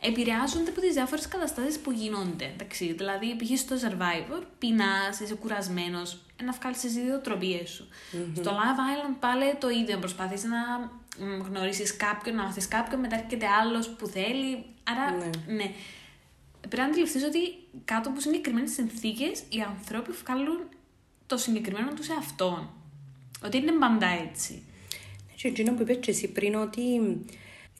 [0.00, 2.44] επηρεάζονται από τις διάφορες καταστάσεις που γίνονται.
[2.54, 3.58] Εντάξει, δηλαδή, π.χ.
[3.58, 7.88] στο survivor, πεινάς, είσαι κουρασμένος, να βγάλεις τις ιδιοτροπίες σου.
[7.88, 8.36] Mm-hmm.
[8.36, 9.98] Στο Love Island πάλι το ίδιο.
[9.98, 10.90] Προσπαθείς να
[11.48, 14.64] γνωρίσεις κάποιον, να μάθεις κάποιον, μετά έρχεται άλλος που θέλει.
[14.84, 15.54] Άρα, ναι.
[15.54, 15.72] ναι.
[16.60, 17.38] Πρέπει να αντιληφθείς ότι
[17.84, 20.58] κάτω από συγκεκριμένες συνθήκες οι άνθρωποι βγάλουν
[21.26, 22.72] το συγκεκριμένο τους εαυτό.
[23.44, 24.62] Ότι είναι πάντα έτσι.
[25.36, 26.82] Και εκείνο που είπες και εσύ πριν ότι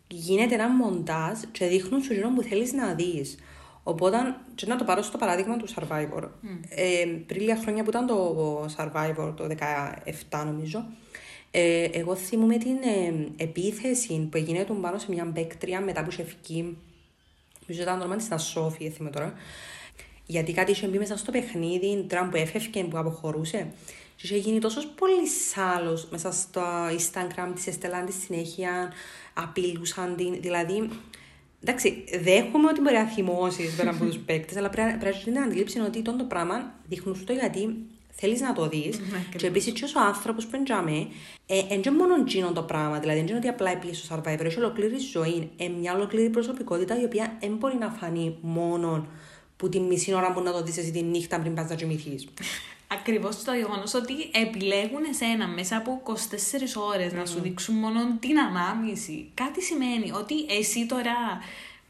[0.08, 3.38] γίνεται ένα μοντάζ και δείχνουν σου που θέλεις να δεις.
[3.82, 6.22] Οπότε, και να το πάρω στο παράδειγμα του Survivor.
[6.22, 6.28] Mm.
[6.68, 9.48] Ε, πριν λίγα χρόνια που ήταν το Survivor, το
[10.30, 10.84] 2017 νομίζω,
[11.50, 16.10] ε, εγώ θυμούμαι την ε, επίθεση που έγινε του πάνω σε μια μπέκτρια μετά που
[16.10, 16.76] είχε φυγεί.
[17.66, 19.32] Νομίζω ήταν το όνομα της ήταν Σόφη, θυμάμαι τώρα.
[20.26, 23.72] Γιατί κάτι είχε μπει μέσα στο παιχνίδι, τώρα που έφευγε, που αποχωρούσε.
[24.16, 26.62] Και είχε γίνει τόσος πολύ σάλο μέσα στο
[26.98, 28.92] Instagram της Εστελάν τη συνέχεια
[29.42, 30.40] απειλούσαν την.
[30.40, 30.88] Δηλαδή,
[31.62, 35.80] εντάξει, δέχομαι ότι μπορεί να θυμώσεις πέρα από τους παίκτες, αλλά πρέπει, πρέπει να αντιλήψει
[35.80, 37.76] ότι το πράγμα δείχνουν το γιατί
[38.20, 39.00] θέλεις να το δεις.
[39.36, 41.06] και επίσης, και ο άνθρωπος που εντζάμε,
[41.46, 42.98] δεν είναι μόνο τζίνο το πράγμα.
[42.98, 45.50] Δηλαδή, δεν είναι ότι απλά πήγε στο survivor, έχεις ολοκλήρη ζωή.
[45.56, 49.06] Είναι μια ολοκλήρη προσωπικότητα η οποία δεν μπορεί να φανεί μόνο
[49.56, 52.28] που τη μισή ώρα που να το δεις εσύ τη νύχτα πριν πας να κοιμηθεί.
[52.90, 56.12] Ακριβώς το γεγονός ότι επιλέγουν εσένα μέσα από 24
[56.76, 59.30] ώρες να σου δείξουν μόνο την ανάμνηση.
[59.34, 61.14] Κάτι σημαίνει ότι εσύ τώρα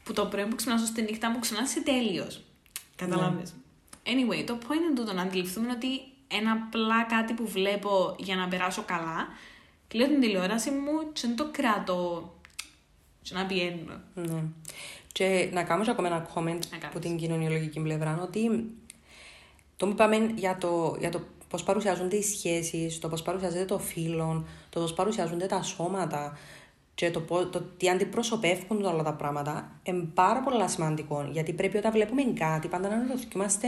[0.03, 2.41] που το πρωί που ξυπνάς στη νύχτα μου ξυπνάς είσαι τέλειος.
[2.95, 3.43] Καταλάβει.
[4.03, 5.87] Anyway, το point είναι τούτο να αντιληφθούμε ότι
[6.27, 9.27] ένα απλά κάτι που βλέπω για να περάσω καλά,
[9.87, 12.33] κλείνω την τηλεόραση μου και δεν το κρατώ
[13.21, 14.01] και να πιένω.
[14.13, 14.43] Ναι.
[15.11, 18.71] Και να κάνω ακόμα ένα comment από την κοινωνιολογική πλευρά, ότι
[19.79, 23.79] το που είπαμε για το, για το πώς παρουσιάζονται οι σχέσεις, το πώς παρουσιάζεται το
[23.79, 26.37] φίλο, το πώς παρουσιάζονται τα σώματα
[26.95, 27.21] και το,
[27.51, 31.29] το τι αντιπροσωπεύουν όλα τα πράγματα, είναι πάρα πολύ σημαντικό.
[31.31, 33.67] Γιατί πρέπει όταν βλέπουμε κάτι, πάντα να αναρωτιόμαστε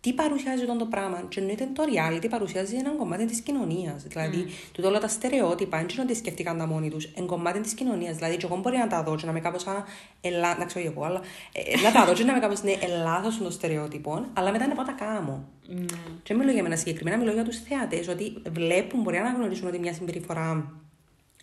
[0.00, 1.22] τι παρουσιάζει αυτό το πράγμα.
[1.28, 4.02] Και εννοείται το reality παρουσιάζει ένα κομμάτι της κοινωνίας.
[4.02, 4.70] Δηλαδή, mm.
[4.72, 8.16] του όλα τα στερεότυπα, δεν είναι ότι σκέφτηκαν τα μόνοι τους, είναι κομμάτι της κοινωνίας.
[8.16, 9.84] Δηλαδή, και εγώ μπορεί να τα δω και να είμαι κάπως σαν.
[10.20, 10.56] Ελά...
[10.58, 11.20] Να ξέρω εγώ, αλλά.
[11.52, 14.74] Ε, να τα δω και να είμαι κάπως ναι, ελάθο των στερεότυπων, αλλά μετά να
[14.74, 15.48] πάω τα κάμω.
[15.70, 15.94] Mm.
[16.22, 19.78] Και μιλώ για μένα συγκεκριμένα, μιλώ για τους θεατέ, ότι βλέπουν, μπορεί να γνωρίσουν ότι
[19.78, 20.72] μια συμπεριφορά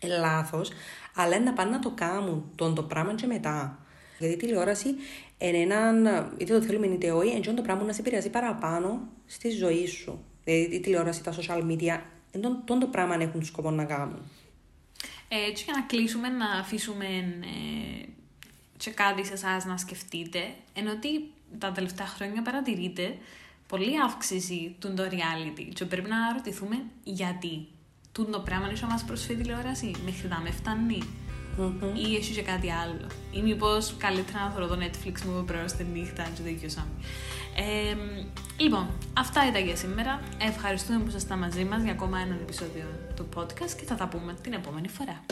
[0.03, 0.71] λάθος,
[1.15, 3.79] αλλά να πάνε να το κάνουν τον το πράγμα και μετά.
[4.17, 4.87] Γιατί η τηλεόραση
[5.37, 6.05] είναι έναν,
[6.37, 10.23] είτε το θέλουμε είτε όχι, έτσι το πράγμα να σε επηρεάζει παραπάνω στη ζωή σου.
[10.43, 11.99] Δηλαδή η τηλεόραση, τα social media,
[12.41, 14.19] τον, τον το πράγμα έχουν σκοπό να κάνουν.
[15.47, 17.05] Έτσι για να κλείσουμε, να αφήσουμε
[17.41, 18.05] ε,
[18.77, 20.39] και κάτι σε εσάς να σκεφτείτε,
[20.73, 23.17] ενώ ότι τα τελευταία χρόνια παρατηρείτε
[23.67, 27.67] πολύ αύξηση του το reality και πρέπει να ρωτηθούμε γιατί.
[28.11, 31.01] Τούν το πράγμα είναι να μας προσφέρει τηλεόραση, μέχρι να με φτάνει
[31.59, 31.97] mm-hmm.
[32.07, 33.07] ή έχει και κάτι άλλο.
[33.31, 36.95] Ή μήπως καλύτερα να θωρώ το Netflix μου πρωί στη νύχτα, αν και σάμι.
[37.55, 37.95] Ε,
[38.57, 40.21] λοιπόν, αυτά ήταν για σήμερα.
[40.41, 42.85] Ευχαριστούμε που ήσασταν μαζί μας για ακόμα ένα επεισόδιο
[43.15, 45.25] του podcast και θα τα πούμε την επόμενη φορά.